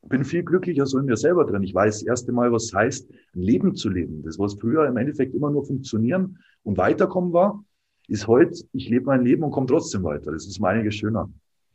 [0.02, 1.64] bin viel glücklicher so in mir selber drin.
[1.64, 4.24] Ich weiß das erste Mal, was heißt, ein Leben zu leben.
[4.24, 7.66] Das, was früher im Endeffekt immer nur funktionieren und weiterkommen war,
[8.08, 10.32] ist heute, ich lebe mein Leben und komme trotzdem weiter.
[10.32, 11.30] Das ist mal einiges schöner.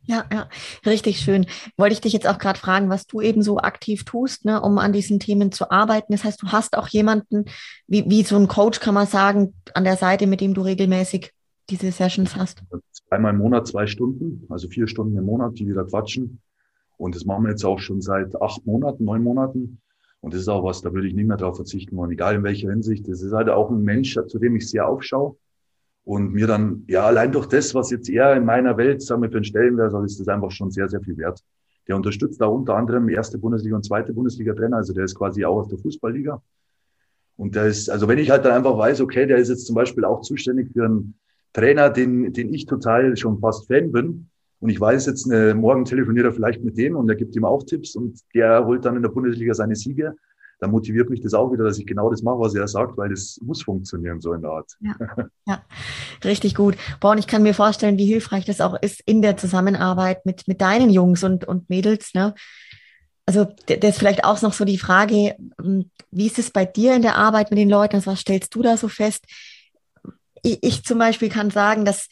[0.05, 0.49] Ja, ja,
[0.85, 1.45] richtig schön.
[1.77, 4.77] Wollte ich dich jetzt auch gerade fragen, was du eben so aktiv tust, ne, um
[4.77, 6.13] an diesen Themen zu arbeiten.
[6.13, 7.45] Das heißt, du hast auch jemanden,
[7.87, 11.31] wie, wie so ein Coach, kann man sagen, an der Seite, mit dem du regelmäßig
[11.69, 12.63] diese Sessions hast?
[12.91, 16.41] Zweimal im Monat zwei Stunden, also vier Stunden im Monat, die wieder quatschen.
[16.97, 19.79] Und das machen wir jetzt auch schon seit acht Monaten, neun Monaten.
[20.21, 22.43] Und das ist auch was, da würde ich nicht mehr drauf verzichten wollen, egal in
[22.43, 23.07] welcher Hinsicht.
[23.07, 25.35] Das ist halt auch ein Mensch, zu dem ich sehr aufschaue
[26.09, 29.29] und mir dann, ja, allein durch das, was jetzt er in meiner Welt, sagen wir,
[29.29, 31.39] für einen Stellenwert hat, ist das einfach schon sehr, sehr viel wert.
[31.87, 35.57] Der unterstützt da unter anderem erste Bundesliga und zweite Bundesliga-Trainer, also der ist quasi auch
[35.57, 36.41] aus der Fußballliga.
[37.37, 39.75] Und der ist, also wenn ich halt dann einfach weiß, okay, der ist jetzt zum
[39.75, 41.13] Beispiel auch zuständig für einen
[41.53, 44.29] Trainer, den, den ich total schon fast Fan bin.
[44.61, 47.45] Und ich weiß jetzt, ne, morgen telefoniert er vielleicht mit dem und er gibt ihm
[47.45, 50.15] auch Tipps und der holt dann in der Bundesliga seine Siege
[50.59, 53.09] dann motiviert mich das auch wieder, dass ich genau das mache, was er sagt, weil
[53.09, 54.71] das muss funktionieren, so in der Art.
[54.81, 54.95] Ja,
[55.47, 55.63] ja.
[56.23, 56.75] richtig gut.
[56.99, 60.47] Boah, und ich kann mir vorstellen, wie hilfreich das auch ist in der Zusammenarbeit mit,
[60.47, 62.13] mit deinen Jungs und, und Mädels.
[62.13, 62.33] Ne?
[63.25, 66.95] Also das ist vielleicht auch noch so die Frage, hm, wie ist es bei dir
[66.95, 67.95] in der Arbeit mit den Leuten?
[67.95, 69.25] Also was stellst du da so fest?
[70.43, 72.09] Ich, ich zum Beispiel kann sagen, dass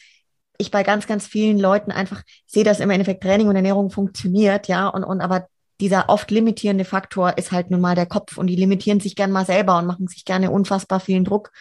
[0.58, 4.68] ich bei ganz, ganz vielen Leuten einfach sehe, dass im Endeffekt Training und Ernährung funktioniert,
[4.68, 5.48] ja, und, und aber
[5.80, 9.32] dieser oft limitierende Faktor ist halt nun mal der Kopf und die limitieren sich gern
[9.32, 11.52] mal selber und machen sich gerne unfassbar vielen Druck.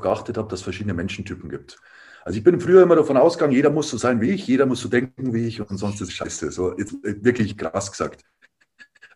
[0.00, 1.78] geachtet habe, dass es verschiedene Menschentypen gibt.
[2.24, 4.80] Also ich bin früher immer davon ausgegangen, jeder muss so sein wie ich, jeder muss
[4.80, 6.50] so denken wie ich und sonst ist es scheiße.
[6.50, 8.24] So jetzt, wirklich krass gesagt.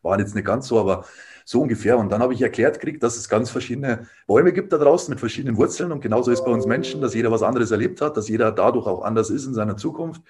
[0.03, 1.07] War jetzt nicht ganz so, aber
[1.45, 1.99] so ungefähr.
[1.99, 5.21] Und dann habe ich erklärt gekriegt, dass es ganz verschiedene Bäume gibt da draußen mit
[5.21, 5.93] verschiedenen Wurzeln.
[5.93, 8.87] Und genauso ist bei uns Menschen, dass jeder was anderes erlebt hat, dass jeder dadurch
[8.87, 10.23] auch anders ist in seiner Zukunft.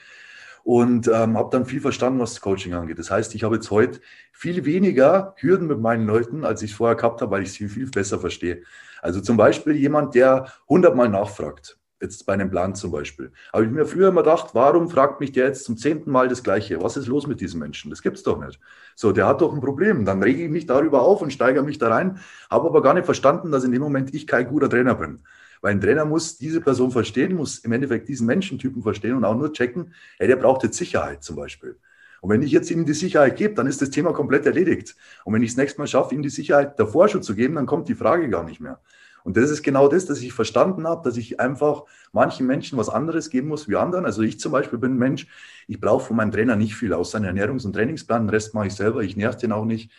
[0.64, 2.98] Und ähm, habe dann viel verstanden, was das Coaching angeht.
[2.98, 4.00] Das heißt, ich habe jetzt heute
[4.32, 7.68] viel weniger Hürden mit meinen Leuten, als ich es vorher gehabt habe, weil ich sie
[7.68, 8.62] viel besser verstehe.
[9.00, 11.78] Also zum Beispiel jemand, der hundertmal nachfragt.
[12.02, 13.30] Jetzt bei einem Plan zum Beispiel.
[13.52, 16.42] Habe ich mir früher immer gedacht, warum fragt mich der jetzt zum zehnten Mal das
[16.42, 16.82] Gleiche?
[16.82, 17.90] Was ist los mit diesem Menschen?
[17.90, 18.58] Das gibt's doch nicht.
[18.96, 20.04] So, der hat doch ein Problem.
[20.04, 22.18] Dann rege ich mich darüber auf und steigere mich da rein,
[22.50, 25.20] habe aber gar nicht verstanden, dass in dem Moment ich kein guter Trainer bin.
[25.60, 29.36] Weil ein Trainer muss diese Person verstehen, muss im Endeffekt diesen Menschentypen verstehen und auch
[29.36, 31.76] nur checken, hey, der braucht jetzt Sicherheit zum Beispiel.
[32.20, 34.96] Und wenn ich jetzt ihm die Sicherheit gebe, dann ist das Thema komplett erledigt.
[35.24, 37.66] Und wenn ich es nächstes Mal schaffe, ihm die Sicherheit davor schon zu geben, dann
[37.66, 38.80] kommt die Frage gar nicht mehr.
[39.24, 42.88] Und das ist genau das, dass ich verstanden habe, dass ich einfach manchen Menschen was
[42.88, 44.04] anderes geben muss wie anderen.
[44.04, 45.26] Also ich zum Beispiel bin ein Mensch,
[45.68, 48.26] ich brauche von meinem Trainer nicht viel aus seinem Ernährungs- und Trainingsplan.
[48.26, 49.90] Den Rest mache ich selber, ich nerv den auch nicht.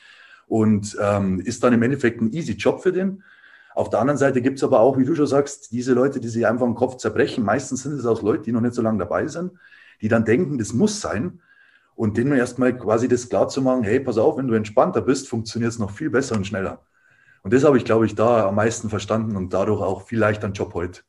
[0.48, 3.24] Und ähm, ist dann im Endeffekt ein easy Job für den.
[3.76, 6.28] Auf der anderen Seite gibt es aber auch, wie du schon sagst, diese Leute, die
[6.28, 7.44] sich einfach im Kopf zerbrechen.
[7.44, 9.54] Meistens sind es auch Leute, die noch nicht so lange dabei sind,
[10.02, 11.42] die dann denken, das muss sein.
[11.96, 15.28] Und denen erstmal quasi das klar zu machen, hey, pass auf, wenn du entspannter bist,
[15.28, 16.82] funktioniert es noch viel besser und schneller.
[17.44, 20.46] Und das habe ich, glaube ich, da am meisten verstanden und dadurch auch viel leichter
[20.46, 21.02] einen Job heute.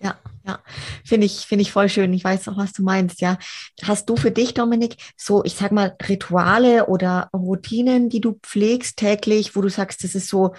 [0.00, 0.60] Ja, ja,
[1.04, 2.12] finde ich, finde ich voll schön.
[2.12, 3.36] Ich weiß auch, was du meinst, ja.
[3.82, 8.96] Hast du für dich, Dominik, so, ich sag mal, Rituale oder Routinen, die du pflegst
[8.96, 10.54] täglich, wo du sagst, das ist so,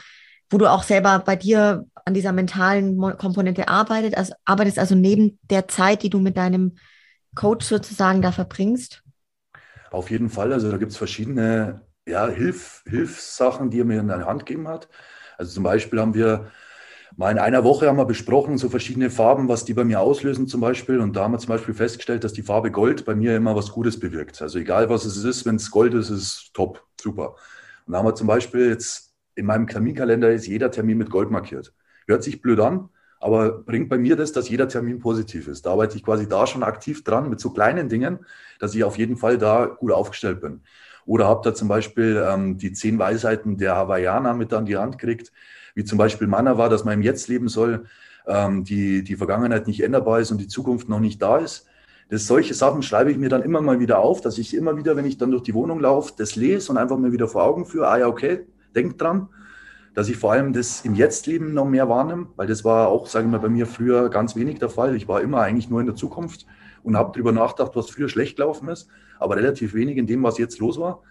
[0.50, 5.40] wo du auch selber bei dir an dieser mentalen Komponente arbeitet, also, arbeitest, also neben
[5.44, 6.76] der Zeit, die du mit deinem
[7.36, 9.04] Coach sozusagen da verbringst?
[9.92, 10.52] Auf jeden Fall.
[10.52, 14.68] Also da gibt es verschiedene ja, Hilf, Hilfssachen, die er mir in der Hand gegeben
[14.68, 14.90] hat.
[15.40, 16.52] Also zum Beispiel haben wir
[17.16, 20.48] mal in einer Woche haben wir besprochen, so verschiedene Farben, was die bei mir auslösen
[20.48, 21.00] zum Beispiel.
[21.00, 23.72] Und da haben wir zum Beispiel festgestellt, dass die Farbe Gold bei mir immer was
[23.72, 24.42] Gutes bewirkt.
[24.42, 27.36] Also egal was es ist, wenn es Gold ist, ist es top, super.
[27.88, 31.32] Und da haben wir zum Beispiel jetzt in meinem Terminkalender ist jeder Termin mit Gold
[31.32, 31.74] markiert.
[32.06, 32.90] Hört sich blöd an,
[33.22, 35.66] aber bringt bei mir das, dass jeder Termin positiv ist.
[35.66, 38.20] Da arbeite ich quasi da schon aktiv dran mit so kleinen Dingen,
[38.60, 40.64] dass ich auf jeden Fall da gut aufgestellt bin.
[41.10, 45.00] Oder habt ihr zum Beispiel ähm, die zehn Weisheiten der Hawaiianer mit an die Hand
[45.00, 45.32] gekriegt,
[45.74, 47.86] wie zum Beispiel Manna war, dass man im Jetzt leben soll,
[48.28, 51.66] ähm, die, die Vergangenheit nicht änderbar ist und die Zukunft noch nicht da ist.
[52.10, 54.96] Das, solche Sachen schreibe ich mir dann immer mal wieder auf, dass ich immer wieder,
[54.96, 57.66] wenn ich dann durch die Wohnung laufe, das lese und einfach mir wieder vor Augen
[57.66, 58.46] führe, ah ja, okay,
[58.76, 59.30] denk dran,
[59.96, 63.32] dass ich vor allem das im Jetzt-Leben noch mehr wahrnehme, weil das war auch, sagen
[63.32, 64.96] wir, bei mir früher ganz wenig der Fall.
[64.96, 66.46] Ich war immer eigentlich nur in der Zukunft
[66.90, 68.88] und habe darüber nachgedacht, was früher schlecht gelaufen ist,
[69.20, 71.02] aber relativ wenig in dem, was jetzt los war.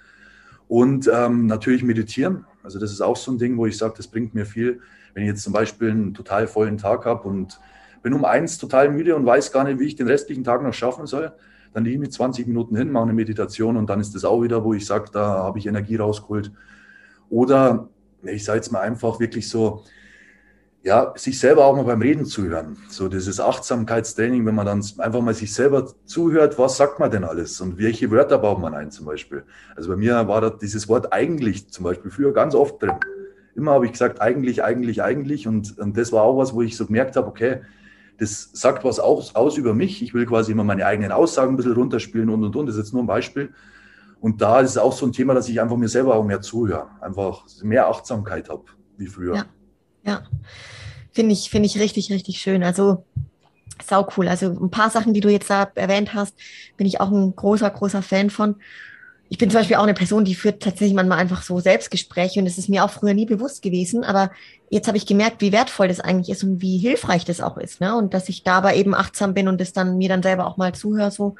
[0.66, 2.44] Und ähm, natürlich meditieren.
[2.62, 4.80] Also das ist auch so ein Ding, wo ich sage, das bringt mir viel.
[5.14, 7.58] Wenn ich jetzt zum Beispiel einen total vollen Tag habe und
[8.02, 10.74] bin um eins total müde und weiß gar nicht, wie ich den restlichen Tag noch
[10.74, 11.32] schaffen soll,
[11.72, 14.42] dann lege ich mich 20 Minuten hin, mache eine Meditation und dann ist das auch
[14.42, 16.52] wieder, wo ich sage, da habe ich Energie rausgeholt.
[17.30, 17.88] Oder
[18.22, 19.84] ich sage jetzt mal einfach wirklich so,
[20.82, 22.76] ja, sich selber auch mal beim Reden zuhören.
[22.88, 27.24] So dieses Achtsamkeitstraining, wenn man dann einfach mal sich selber zuhört, was sagt man denn
[27.24, 29.44] alles und welche Wörter baut man ein zum Beispiel.
[29.74, 32.94] Also bei mir war da dieses Wort eigentlich zum Beispiel früher ganz oft drin.
[33.56, 35.48] Immer habe ich gesagt, eigentlich, eigentlich, eigentlich.
[35.48, 37.62] Und, und das war auch was, wo ich so gemerkt habe, okay,
[38.18, 40.00] das sagt was aus, aus über mich.
[40.02, 42.66] Ich will quasi immer meine eigenen Aussagen ein bisschen runterspielen und, und, und.
[42.66, 43.52] Das ist jetzt nur ein Beispiel.
[44.20, 46.40] Und da ist es auch so ein Thema, dass ich einfach mir selber auch mehr
[46.40, 46.86] zuhöre.
[47.00, 48.64] Einfach mehr Achtsamkeit habe,
[48.96, 49.34] wie früher.
[49.36, 49.44] Ja.
[50.08, 50.22] Ja,
[51.12, 52.64] finde ich, finde ich richtig, richtig schön.
[52.64, 53.04] Also
[53.86, 54.26] sau cool.
[54.26, 56.34] Also ein paar Sachen, die du jetzt da erwähnt hast,
[56.78, 58.56] bin ich auch ein großer, großer Fan von.
[59.28, 62.46] Ich bin zum Beispiel auch eine Person, die führt tatsächlich manchmal einfach so Selbstgespräche und
[62.46, 64.02] es ist mir auch früher nie bewusst gewesen.
[64.02, 64.30] Aber
[64.70, 67.82] jetzt habe ich gemerkt, wie wertvoll das eigentlich ist und wie hilfreich das auch ist.
[67.82, 67.94] Ne?
[67.94, 70.74] Und dass ich dabei eben achtsam bin und das dann mir dann selber auch mal
[70.74, 71.10] zuhöre.
[71.10, 71.36] So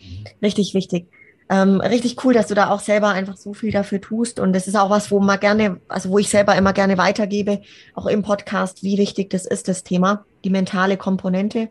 [0.00, 0.24] mhm.
[0.42, 1.06] richtig wichtig.
[1.52, 4.38] Ähm, richtig cool, dass du da auch selber einfach so viel dafür tust.
[4.38, 7.60] Und das ist auch was, wo man gerne, also wo ich selber immer gerne weitergebe,
[7.94, 11.68] auch im Podcast, wie wichtig das ist, das Thema, die mentale Komponente.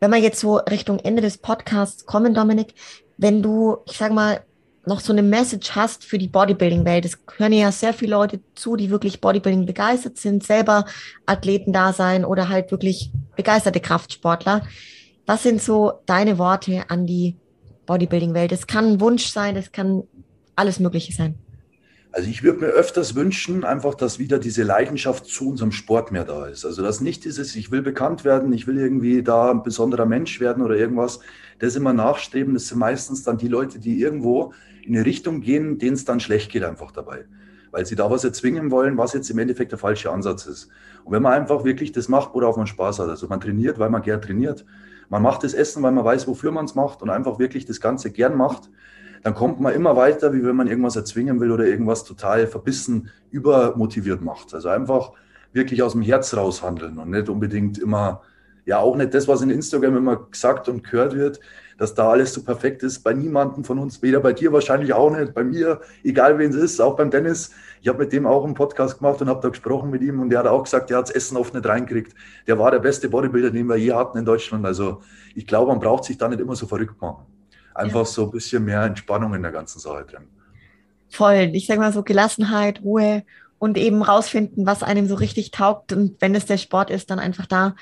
[0.00, 2.74] Wenn wir jetzt so Richtung Ende des Podcasts kommen, Dominik,
[3.18, 4.40] wenn du, ich sage mal,
[4.86, 7.04] noch so eine Message hast für die Bodybuilding-Welt.
[7.04, 10.86] Es hören ja sehr viele Leute zu, die wirklich Bodybuilding begeistert sind, selber
[11.26, 14.62] Athleten da sein oder halt wirklich begeisterte Kraftsportler.
[15.26, 17.36] Was sind so deine Worte an die
[17.86, 18.52] Bodybuilding-Welt.
[18.52, 20.04] Es kann ein Wunsch sein, es kann
[20.56, 21.34] alles Mögliche sein.
[22.14, 26.24] Also ich würde mir öfters wünschen, einfach, dass wieder diese Leidenschaft zu unserem Sport mehr
[26.24, 26.64] da ist.
[26.64, 30.38] Also dass nicht dieses, ich will bekannt werden, ich will irgendwie da ein besonderer Mensch
[30.38, 31.18] werden oder irgendwas,
[31.58, 32.54] das immer nachstreben.
[32.54, 34.52] Das sind meistens dann die Leute, die irgendwo
[34.84, 37.24] in eine Richtung gehen, denen es dann schlecht geht einfach dabei.
[37.72, 40.68] Weil sie da was erzwingen wollen, was jetzt im Endeffekt der falsche Ansatz ist.
[41.02, 43.90] Und wenn man einfach wirklich das macht, worauf man Spaß hat, also man trainiert, weil
[43.90, 44.64] man gern trainiert,
[45.08, 47.80] man macht das Essen, weil man weiß, wofür man es macht und einfach wirklich das
[47.80, 48.70] Ganze gern macht,
[49.22, 53.10] dann kommt man immer weiter, wie wenn man irgendwas erzwingen will oder irgendwas total verbissen,
[53.30, 54.52] übermotiviert macht.
[54.54, 55.12] Also einfach
[55.52, 58.22] wirklich aus dem Herz raus handeln und nicht unbedingt immer
[58.66, 61.40] ja auch nicht das, was in Instagram immer gesagt und gehört wird,
[61.78, 63.00] dass da alles so perfekt ist.
[63.00, 66.56] Bei niemandem von uns, weder bei dir wahrscheinlich auch nicht, bei mir, egal wen es
[66.56, 67.50] ist, auch beim Dennis.
[67.80, 70.30] Ich habe mit dem auch einen Podcast gemacht und habe da gesprochen mit ihm und
[70.30, 72.14] der hat auch gesagt, der hat das Essen oft nicht reinkriegt.
[72.46, 74.64] Der war der beste Bodybuilder, den wir je hatten in Deutschland.
[74.64, 75.02] Also
[75.34, 77.26] ich glaube, man braucht sich da nicht immer so verrückt machen.
[77.74, 78.04] Einfach ja.
[78.04, 80.28] so ein bisschen mehr Entspannung in der ganzen Sache drin.
[81.10, 81.50] Voll.
[81.52, 83.24] Ich sage mal so Gelassenheit, Ruhe
[83.58, 85.92] und eben rausfinden, was einem so richtig taugt.
[85.92, 87.74] Und wenn es der Sport ist, dann einfach da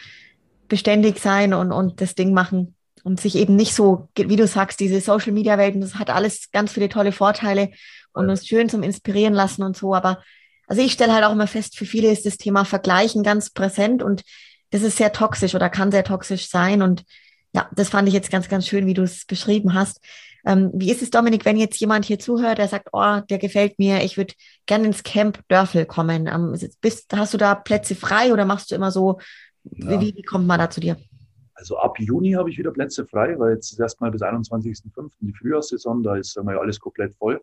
[0.68, 4.80] beständig sein und, und das Ding machen und sich eben nicht so, wie du sagst,
[4.80, 7.70] diese Social Media Welten, das hat alles ganz viele tolle Vorteile
[8.12, 9.94] und uns schön zum Inspirieren lassen und so.
[9.94, 10.22] Aber
[10.66, 14.03] also ich stelle halt auch immer fest, für viele ist das Thema Vergleichen ganz präsent
[14.03, 14.22] und
[14.70, 16.82] das ist sehr toxisch oder kann sehr toxisch sein.
[16.82, 17.05] Und
[17.53, 20.00] ja, das fand ich jetzt ganz, ganz schön, wie du es beschrieben hast.
[20.44, 23.78] Ähm, wie ist es, Dominik, wenn jetzt jemand hier zuhört, der sagt, oh, der gefällt
[23.78, 24.34] mir, ich würde
[24.66, 26.26] gerne ins Camp Dörfel kommen.
[26.26, 29.20] Ähm, bist, hast du da Plätze frei oder machst du immer so,
[29.64, 30.00] ja.
[30.00, 30.96] wie, wie kommt man da zu dir?
[31.62, 35.12] Also ab Juni habe ich wieder Plätze frei, weil jetzt ist erstmal bis 21.05.
[35.20, 37.40] die Frühjahrssaison, da ist einmal alles komplett voll.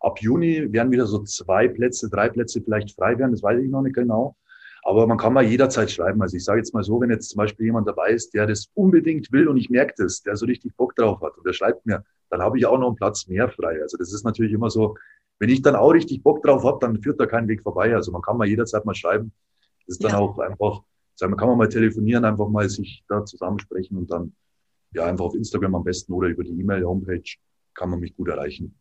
[0.00, 3.68] Ab Juni werden wieder so zwei Plätze, drei Plätze vielleicht frei werden, das weiß ich
[3.68, 4.36] noch nicht genau.
[4.84, 6.22] Aber man kann mal jederzeit schreiben.
[6.22, 8.70] Also ich sage jetzt mal so, wenn jetzt zum Beispiel jemand dabei ist, der das
[8.72, 11.84] unbedingt will und ich merke das, der so richtig Bock drauf hat und der schreibt
[11.84, 13.82] mir, dann habe ich auch noch einen Platz mehr frei.
[13.82, 14.96] Also das ist natürlich immer so,
[15.40, 17.94] wenn ich dann auch richtig Bock drauf habe, dann führt da kein Weg vorbei.
[17.94, 19.30] Also man kann mal jederzeit mal schreiben.
[19.86, 20.18] Das ist dann ja.
[20.20, 20.80] auch einfach
[21.18, 24.32] sagen wir, kann man mal telefonieren, einfach mal sich da zusammensprechen und dann
[24.92, 27.36] ja einfach auf Instagram am besten oder über die E-Mail-Homepage
[27.74, 28.78] kann man mich gut erreichen.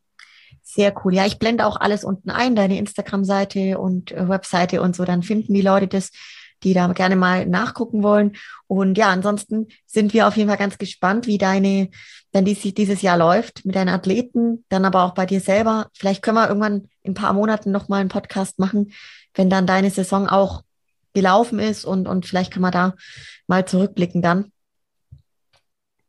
[0.62, 1.14] Sehr cool.
[1.14, 5.04] Ja, ich blende auch alles unten ein, deine Instagram-Seite und äh, Webseite und so.
[5.04, 6.12] Dann finden die Leute das,
[6.64, 8.34] die da gerne mal nachgucken wollen.
[8.68, 11.90] Und ja, ansonsten sind wir auf jeden Fall ganz gespannt, wie deine,
[12.32, 15.88] dann dies, dieses Jahr läuft mit deinen Athleten, dann aber auch bei dir selber.
[15.94, 18.92] Vielleicht können wir irgendwann in ein paar Monaten nochmal einen Podcast machen,
[19.34, 20.64] wenn dann deine Saison auch
[21.18, 22.94] gelaufen ist und, und vielleicht kann man da
[23.48, 24.52] mal zurückblicken dann.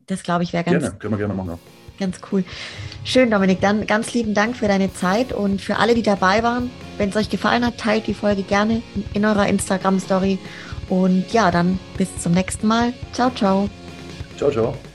[0.06, 0.82] Das glaube ich wäre ganz.
[0.82, 1.59] Gerne, können wir gerne machen.
[1.98, 2.44] Ganz cool.
[3.04, 3.61] Schön, Dominik.
[3.62, 6.70] Dann ganz lieben Dank für deine Zeit und für alle, die dabei waren.
[6.98, 8.82] Wenn es euch gefallen hat, teilt die Folge gerne
[9.14, 10.38] in eurer Instagram-Story.
[10.90, 12.92] Und ja, dann bis zum nächsten Mal.
[13.12, 13.68] Ciao, ciao.
[14.36, 14.88] Ciao, ciao.